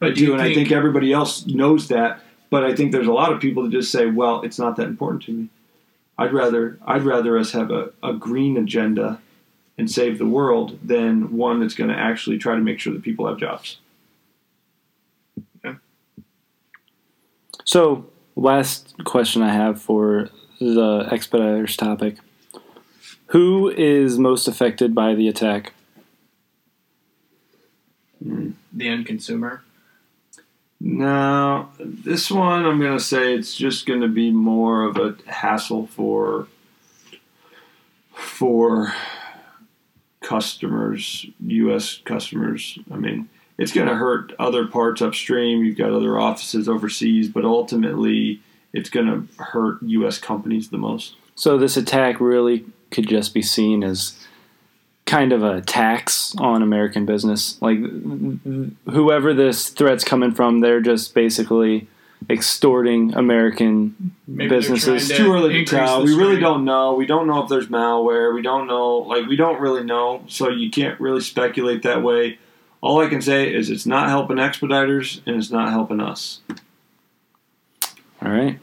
[0.00, 2.20] I do do, and I think everybody else knows that.
[2.48, 4.86] But I think there's a lot of people that just say, "Well, it's not that
[4.88, 5.48] important to me."
[6.16, 9.20] I'd rather I'd rather us have a, a green agenda
[9.80, 13.02] and save the world than one that's going to actually try to make sure that
[13.02, 13.78] people have jobs.
[17.64, 18.06] So,
[18.36, 20.28] last question I have for
[20.60, 22.16] the expeditors topic:
[23.26, 25.72] Who is most affected by the attack?
[28.20, 29.62] the end consumer.
[30.78, 35.16] Now, this one I'm going to say it's just going to be more of a
[35.26, 36.48] hassle for
[38.14, 38.92] for
[40.30, 42.00] customers, U.S.
[42.04, 42.78] customers.
[42.92, 43.28] I mean,
[43.58, 45.64] it's going to hurt other parts upstream.
[45.64, 48.40] You've got other offices overseas, but ultimately,
[48.72, 50.18] it's going to hurt U.S.
[50.18, 51.16] companies the most.
[51.34, 54.24] So, this attack really could just be seen as
[55.04, 57.60] kind of a tax on American business.
[57.60, 57.78] Like,
[58.88, 61.88] whoever this threat's coming from, they're just basically
[62.28, 65.08] extorting American Maybe businesses.
[65.08, 65.98] to too early to tell.
[66.00, 66.40] the We really strain.
[66.42, 66.94] don't know.
[66.94, 68.34] We don't know if there's malware.
[68.34, 68.98] We don't know.
[68.98, 70.24] Like we don't really know.
[70.28, 72.38] So you can't really speculate that way.
[72.82, 76.40] All I can say is it's not helping Expeditors and it's not helping us.
[78.22, 78.58] All right.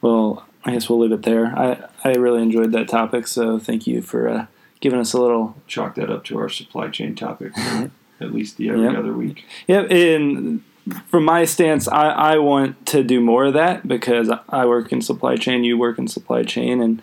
[0.00, 1.46] Well, I guess we'll leave it there.
[1.56, 4.46] I, I really enjoyed that topic, so thank you for uh,
[4.80, 5.56] giving us a little.
[5.66, 7.52] Chalk that up to our supply chain topic.
[8.20, 8.96] at least the every Yep.
[8.96, 9.44] other week.
[9.68, 9.90] Yep.
[9.90, 10.62] And
[11.08, 15.02] from my stance, I, I want to do more of that because I work in
[15.02, 17.02] supply chain, you work in supply chain, and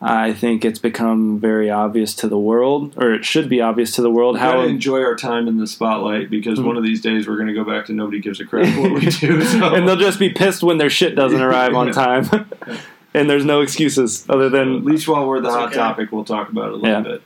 [0.00, 4.02] I think it's become very obvious to the world, or it should be obvious to
[4.02, 6.66] the world, We how gotta enjoy our time in the spotlight because hmm.
[6.66, 8.92] one of these days we're going to go back to nobody gives a crap what
[8.92, 9.42] we do.
[9.52, 9.74] So.
[9.74, 12.28] and they'll just be pissed when their shit doesn't arrive on time.
[13.14, 15.76] and there's no excuses other than at least while we're the It's hot okay.
[15.76, 17.00] topic, we'll talk about it a little Yeah.
[17.00, 17.22] bit.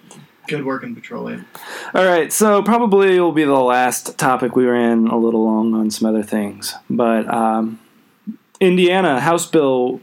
[0.49, 1.47] Good work in petroleum.
[1.95, 4.55] All right, so probably will be the last topic.
[4.57, 7.81] We ran a little long on some other things, but um,
[8.61, 10.01] Indiana House Bill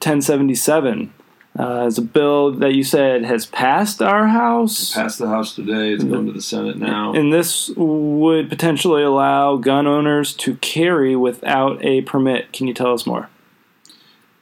[0.00, 1.12] 1077
[1.58, 5.92] uh, is a bill that you said has passed our House, Passed the House today.
[5.92, 7.12] It's going to the Senate now.
[7.12, 12.52] and this would potentially allow gun owners to carry without a permit.
[12.52, 13.28] Can you tell us more?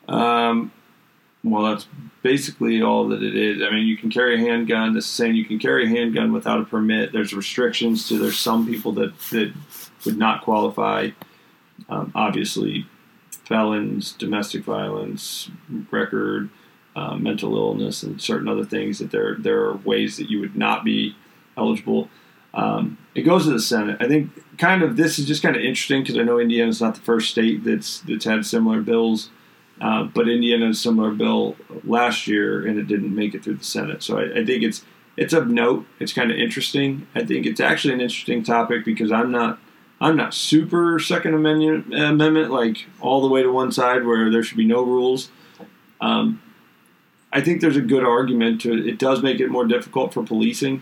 [0.09, 0.73] Um,
[1.45, 1.87] well, that's
[2.23, 3.63] basically all that it is.
[3.63, 4.95] I mean, you can carry a handgun.
[4.95, 7.13] This is saying you can carry a handgun without a permit.
[7.13, 8.19] There's restrictions to.
[8.19, 9.53] There's some people that that
[10.07, 11.11] would not qualify.
[11.89, 12.87] Um, obviously,
[13.45, 15.51] felons, domestic violence
[15.91, 16.49] record,
[16.95, 18.99] uh, mental illness, and certain other things.
[18.99, 21.17] That there there are ways that you would not be
[21.57, 22.09] eligible.
[22.55, 23.97] Um, it goes to the Senate.
[24.01, 26.95] I think kind of this is just kind of interesting because I know Indiana's not
[26.95, 29.31] the first state that's that's had similar bills.
[29.83, 33.57] Uh, but Indiana had a similar bill last year, and it didn't make it through
[33.57, 34.01] the Senate.
[34.03, 34.85] So I, I think it's
[35.17, 35.87] it's of note.
[35.99, 37.09] It's kind of interesting.
[37.17, 39.59] I think it's actually an interesting topic because I'm not
[40.01, 44.45] I'm not super Second Amendment amendment like all the way to one side where there
[44.45, 45.31] should be no rules.
[46.01, 46.41] Um,
[47.33, 48.99] I think there's a good argument to it.
[48.99, 50.81] Does make it more difficult for policing,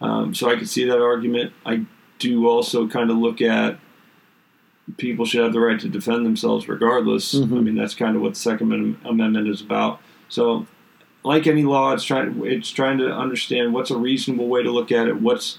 [0.00, 1.52] um, so I could see that argument.
[1.66, 1.84] I
[2.18, 3.78] do also kind of look at
[4.96, 7.34] people should have the right to defend themselves regardless.
[7.34, 7.56] Mhm.
[7.58, 10.00] I mean, that's kind of what the Second Amendment- Amendment is about.
[10.28, 10.66] So,
[11.24, 14.90] like any law, it's trying it's trying to understand what's a reasonable way to look
[14.92, 15.20] at it.
[15.20, 15.58] What's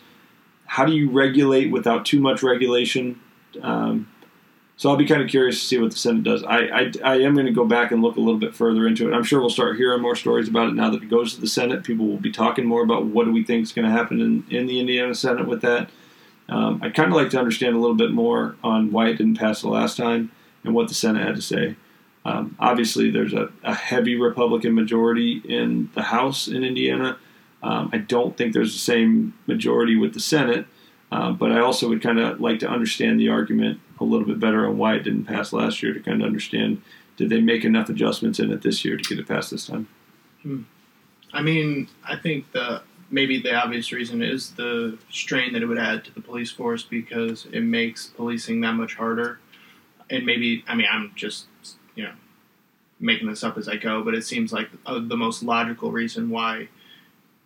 [0.66, 3.20] how do you regulate without too much regulation?
[3.62, 4.08] Um,
[4.78, 6.44] so I'll be kind of curious to see what the Senate does.
[6.44, 9.08] I, I, I am going to go back and look a little bit further into
[9.08, 9.14] it.
[9.14, 11.46] I'm sure we'll start hearing more stories about it now that it goes to the
[11.48, 11.84] Senate.
[11.84, 14.44] People will be talking more about what do we think is going to happen in,
[14.50, 15.90] in the Indiana Senate with that.
[16.50, 19.38] Um, I'd kind of like to understand a little bit more on why it didn't
[19.38, 20.32] pass the last time
[20.64, 21.76] and what the Senate had to say.
[22.24, 27.18] Um, obviously, there's a, a heavy Republican majority in the House in Indiana.
[27.64, 30.66] Um, I don't think there's the same majority with the Senate,
[31.12, 34.40] uh, but I also would kind of like to understand the argument a little bit
[34.40, 36.82] better on why it didn't pass last year to kind of understand
[37.18, 39.88] did they make enough adjustments in it this year to get it passed this time?
[41.34, 42.82] I mean, I think the
[43.12, 46.84] maybe the obvious reason is the strain that it would add to the police force
[46.84, 49.40] because it makes policing that much harder.
[50.10, 51.46] And maybe, I mean, I'm just
[51.96, 52.14] you know
[53.00, 56.30] making this up as I go, but it seems like uh, the most logical reason
[56.30, 56.70] why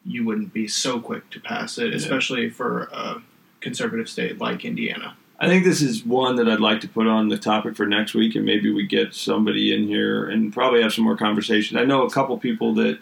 [0.06, 3.22] you wouldn't be so quick to pass it, especially for a
[3.62, 5.18] conservative state like Indiana.
[5.40, 8.14] I think this is one that I'd like to put on the topic for next
[8.14, 11.78] week, and maybe we get somebody in here and probably have some more conversation.
[11.78, 13.00] I know a couple people that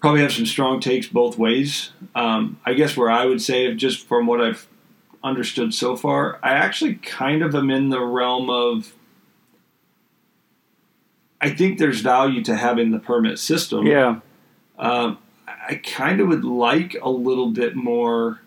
[0.00, 1.90] probably have some strong takes both ways.
[2.14, 4.68] Um, I guess where I would say, just from what I've
[5.22, 8.92] understood so far, I actually kind of am in the realm of.
[11.40, 13.86] I think there's value to having the permit system.
[13.86, 14.20] Yeah.
[14.78, 18.40] Um, I kind of would like a little bit more.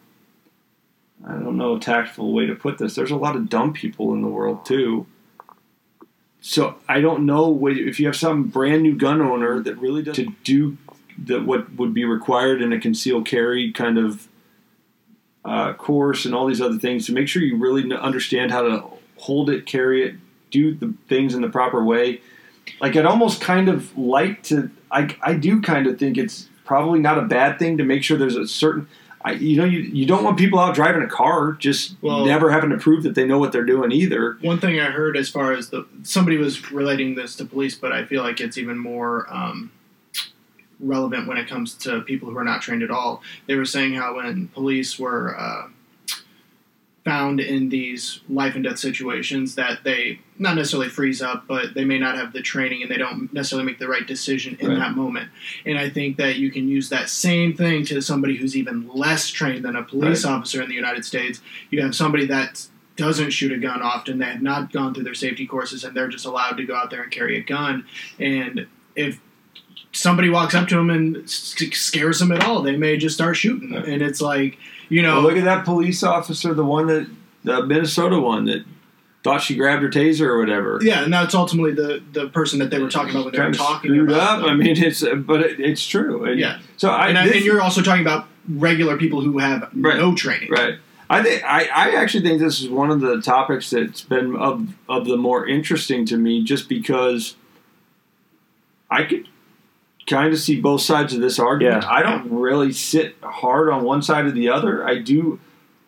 [1.28, 2.96] I don't know a tactful way to put this.
[2.96, 5.06] There's a lot of dumb people in the world too.
[6.42, 10.16] So I don't know if you have some brand new gun owner that really does
[10.16, 10.78] to do
[11.26, 14.28] the, what would be required in a concealed carry kind of
[15.46, 18.84] uh, course and all these other things to make sure you really understand how to
[19.18, 20.16] hold it, carry it,
[20.52, 22.22] do the things in the proper way.
[22.82, 24.70] Like I'd almost kind of like to.
[24.92, 28.18] I I do kind of think it's probably not a bad thing to make sure
[28.18, 28.88] there's a certain.
[29.26, 32.52] I, you know, you, you don't want people out driving a car just Well- never
[32.52, 34.38] having to prove that they know what they're doing either.
[34.40, 37.92] One thing I heard as far as the somebody was relating this to police, but
[37.92, 39.72] I feel like it's even more um,
[40.80, 43.22] relevant when it comes to people who are not trained at all.
[43.48, 45.68] They were saying how when police were uh,
[47.06, 51.86] found in these life and death situations, that they not necessarily freeze up, but they
[51.86, 54.80] may not have the training and they don't necessarily make the right decision in Right.
[54.80, 55.30] that moment.
[55.66, 59.30] And I think that you can use that same thing to somebody who's even less
[59.30, 61.42] trained than a police officer in the United States.
[61.72, 65.14] You have somebody that doesn't shoot a gun often, they have not gone through their
[65.14, 67.86] safety courses, and they're just allowed to go out there and carry a gun.
[68.20, 69.20] And if
[69.92, 73.74] somebody walks up to them and scares them at all, they may just start shooting.
[73.76, 74.58] And it's like,
[74.90, 77.08] you know, Well, look at that police officer, the one that
[77.44, 78.64] the Minnesota one that
[79.24, 80.80] thought she grabbed her taser or whatever.
[80.82, 83.52] yeah, and that's ultimately the the person that they were talking about when they were
[83.54, 84.40] talking screwed about.
[84.40, 84.46] up.
[84.46, 84.50] them.
[84.50, 86.24] I mean, it's uh, but it, it's true.
[86.26, 86.60] And Yeah.
[86.78, 89.98] So I, and, I, this- and you're also talking about regular people who have Right.
[89.98, 90.50] no training.
[90.52, 90.76] Right.
[91.10, 94.68] I think I, I actually think this is one of the topics that's been of
[94.88, 97.36] of the more interesting to me, just because
[98.92, 99.28] I could
[100.10, 101.84] kind of see both sides of this argument.
[101.84, 101.90] Yeah.
[101.90, 104.86] I don't really sit hard on one side or the other.
[104.86, 105.40] I do.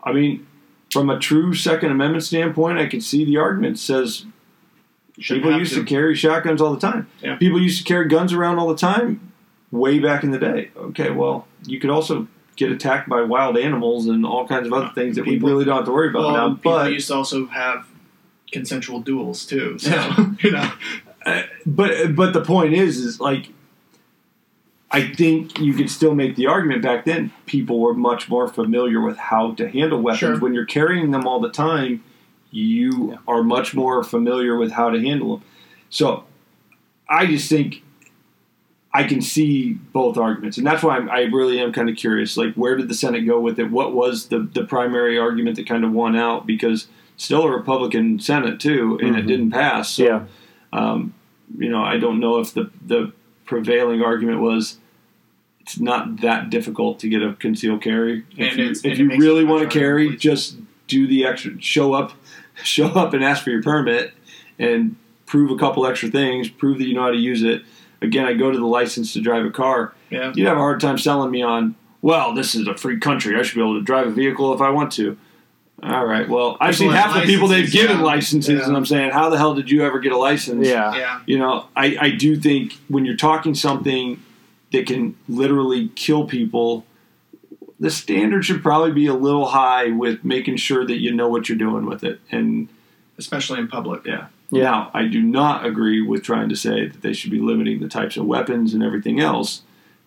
[0.03, 0.45] I mean,
[0.91, 4.25] from a true Second Amendment standpoint, I can see the argument says
[5.17, 5.79] people used to.
[5.81, 7.07] to carry shotguns all the time.
[7.21, 7.35] Yeah.
[7.35, 9.31] People used to carry guns around all the time
[9.71, 10.69] way back in the day.
[10.75, 14.91] Okay, well, you could also get attacked by wild animals and all kinds of other
[14.93, 16.55] things that People- we really don't have to worry about Well, now.
[16.55, 17.87] people But used to also have
[18.51, 19.79] consensual duels too.
[19.79, 20.25] So Yeah.
[20.43, 20.71] you know,
[21.25, 23.49] uh, but but the point is, is like.
[24.93, 27.31] I think you could still make the argument back then.
[27.45, 30.19] People were much more familiar with how to handle weapons.
[30.19, 30.39] Sure.
[30.39, 32.03] When you're carrying them all the time,
[32.51, 35.45] you are much more familiar with how to handle them.
[35.89, 36.25] So,
[37.09, 37.83] I just think
[38.93, 42.35] I can see both arguments, and that's why I'm, I really am kind of curious.
[42.35, 43.71] Like, where did the Senate go with it?
[43.71, 46.45] What was the the primary argument that kind of won out?
[46.45, 49.27] Because still a Republican Senate too, and it Mhm.
[49.27, 49.91] didn't pass.
[49.91, 50.23] So, Yeah.
[50.73, 51.13] um,
[51.57, 53.13] you know, I don't know if the the
[53.45, 54.77] prevailing argument was
[55.61, 58.25] it's not that difficult to get a concealed carry.
[58.37, 60.21] If And you, it's- if and you really want to carry, police.
[60.21, 60.57] just
[60.87, 61.59] do the extra.
[61.61, 62.13] Show up,
[62.63, 64.13] show up, and ask for your permit,
[64.59, 64.95] and
[65.25, 66.49] prove a couple extra things.
[66.49, 67.63] Prove that you know how to use it.
[68.01, 69.93] Again, I go to the license to drive a car.
[70.09, 70.33] yeah.
[70.35, 71.75] You'd have a hard time selling me on.
[72.01, 73.37] Well, this is a free country.
[73.39, 75.15] I should be able to drive a vehicle if I want to.
[75.83, 76.27] All right.
[76.27, 78.03] Well, I've seen have half the people they've given yeah.
[78.03, 78.65] licenses, Yeah.
[78.67, 80.67] and I'm saying, how the hell did you ever get a license?
[80.67, 80.95] Yeah.
[80.95, 81.21] Yeah.
[81.27, 84.21] you know, I, I do think when you're talking something
[84.71, 86.85] that can literally kill people,
[87.79, 91.49] the standard should probably be a little high with making sure that you know what
[91.49, 92.19] you're doing with it.
[92.31, 92.69] And
[93.17, 94.05] Especially in public.
[94.05, 94.27] yeah.
[94.49, 94.63] Yeah.
[94.63, 97.87] Now, I do not agree with trying to say that they should be limiting the
[97.87, 99.61] types of weapons and everything else.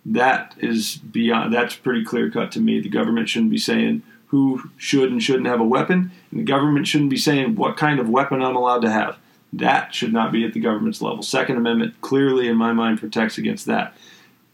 [0.05, 1.55] That is beyond.
[1.55, 2.81] That's pretty clear cut to me.
[2.81, 6.87] The government shouldn't be saying who should and shouldn't have a weapon, and the government
[6.87, 9.17] shouldn't be saying what kind of weapon I'm allowed to have.
[9.53, 11.23] That should not be at the government's level.
[11.23, 13.97] Second Amendment clearly, in my mind, protects against that.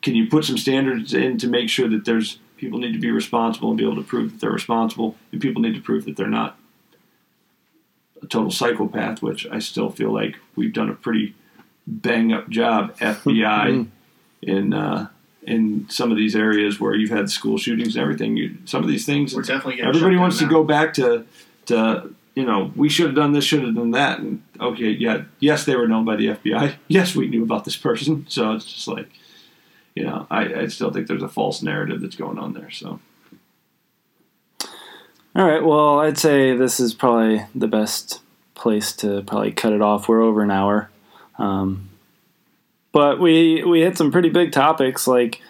[0.02, 3.10] Can you put some standards in to make sure that there's people need to be
[3.10, 6.16] responsible and be able to prove that they're responsible, and people need to prove that
[6.16, 6.58] they're not
[8.22, 11.34] a total psychopath, which I still feel like we've done a pretty
[11.86, 13.86] bang up job, FBI,
[14.42, 15.08] in uh,
[15.42, 18.36] in some of these areas where you've had school shootings and everything.
[18.36, 21.24] You, some of these things, We're definitely getting everybody wants to down go back to
[21.66, 25.22] to you know we should have done this, should have done that, and okay, yeah,
[25.38, 26.74] yes, they were known by the FBI.
[26.88, 28.26] Yes, we knew about this person.
[28.28, 29.08] So it's just like.
[29.94, 32.70] You know, I, I still think there's a false narrative that's going on there.
[32.70, 33.00] So
[35.34, 35.64] All right.
[35.64, 38.20] Well, I'd say this is probably the best
[38.54, 40.08] place to probably cut it off.
[40.08, 40.90] We're over an hour,
[41.38, 41.88] um,
[42.92, 45.06] but we we hit some pretty big topics.
[45.06, 45.40] Like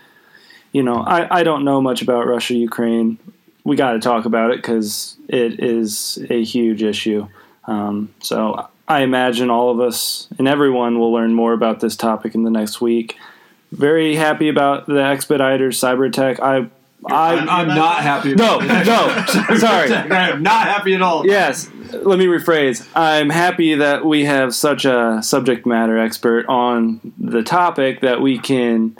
[0.72, 3.18] you know, I, I don't know much about Russia Ukraine.
[3.64, 7.28] We got to talk about it because it is a huge issue.
[7.64, 12.34] Um, so I imagine all of us and everyone will learn more about this topic
[12.34, 13.16] in the next week.
[13.72, 16.40] Very happy about the Expeditors cyber attack.
[16.40, 16.68] I
[17.08, 18.34] I I'm, I'm not happy.
[18.34, 19.24] no no
[19.56, 21.26] sorry I am not happy at all.
[21.26, 27.00] yes let me rephrase i'm happy that we have such a subject matter expert on
[27.18, 28.96] the topic that we can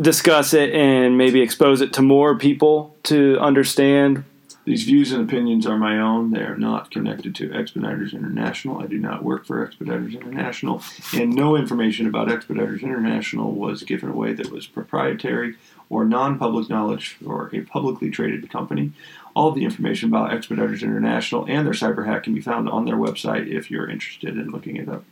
[0.00, 4.24] discuss it and maybe expose it to more people to understand
[4.64, 6.30] These views and opinions are my own.
[6.30, 8.80] They are not connected to Expeditors International.
[8.80, 14.08] I do not work for Expeditors International, and no information about Expeditors International was given
[14.08, 15.56] away that was proprietary
[15.90, 18.92] or non public knowledge for a publicly traded company.
[19.36, 22.96] All the information about Expeditors International and their cyber hack can be found on their
[22.96, 25.04] website if you're interested in looking it up.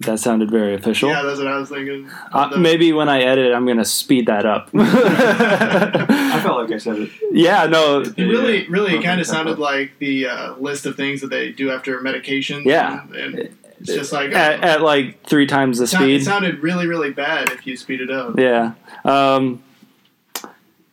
[0.00, 2.08] That sounded very official Yeah, that's what I was thinking.
[2.32, 6.72] uh, The- maybe when i edit i'm going to speed that up I felt like
[6.72, 7.10] I said it.
[7.32, 8.66] yeah no It really, Yeah.
[8.68, 9.38] really Perfect kind of tempo.
[9.38, 12.62] sounded like the uh, list of things that they do after medication.
[12.64, 13.02] Yeah.
[13.04, 13.34] and, and
[13.80, 17.10] it's just like at, at like three times the it speed It sounded really, really
[17.12, 18.38] bad if you speed it up.
[18.38, 18.72] Yeah.
[19.04, 19.62] Um,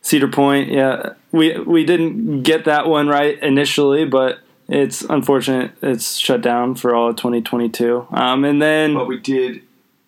[0.02, 1.14] Cedar Point, yeah.
[1.32, 4.38] We we didn't get that one right initially, but
[4.68, 8.06] it's unfortunate it's shut down for all of 2022.
[8.10, 9.62] Um, and then But we did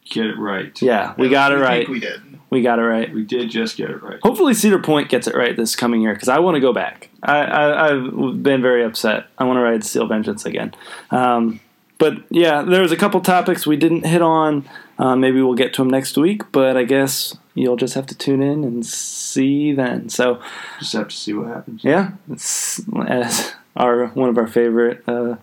[0.09, 0.81] get it right.
[0.83, 1.89] yeah, we got it right.
[1.89, 2.23] We did.
[2.51, 3.13] We got it right.
[3.13, 4.19] We did just get it right.
[4.23, 7.11] Hopefully Cedar Point gets it right this coming year because I want to go back.
[7.23, 9.27] I, I I've been very upset.
[9.37, 10.75] I want to ride Steel Vengeance again.
[11.11, 11.61] Um,
[11.99, 14.67] but yeah, there was a couple topics we didn't hit on.
[14.99, 16.51] Uh, maybe we'll get to them next week.
[16.51, 20.09] But I guess you'll just have to tune in and see then.
[20.09, 20.41] So
[20.79, 21.85] Just have to see what happens.
[21.85, 25.37] yeah, it's as our one of our favorite uh,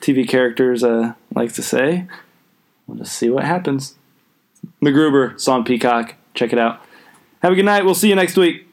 [0.00, 2.06] TV characters uh, likes to say.
[2.86, 3.96] We'll just see what happens.
[4.80, 6.14] MacGruber, it's on Peacock.
[6.34, 6.80] Check it out.
[7.42, 7.84] Have a good night.
[7.84, 8.66] We'll see you next week.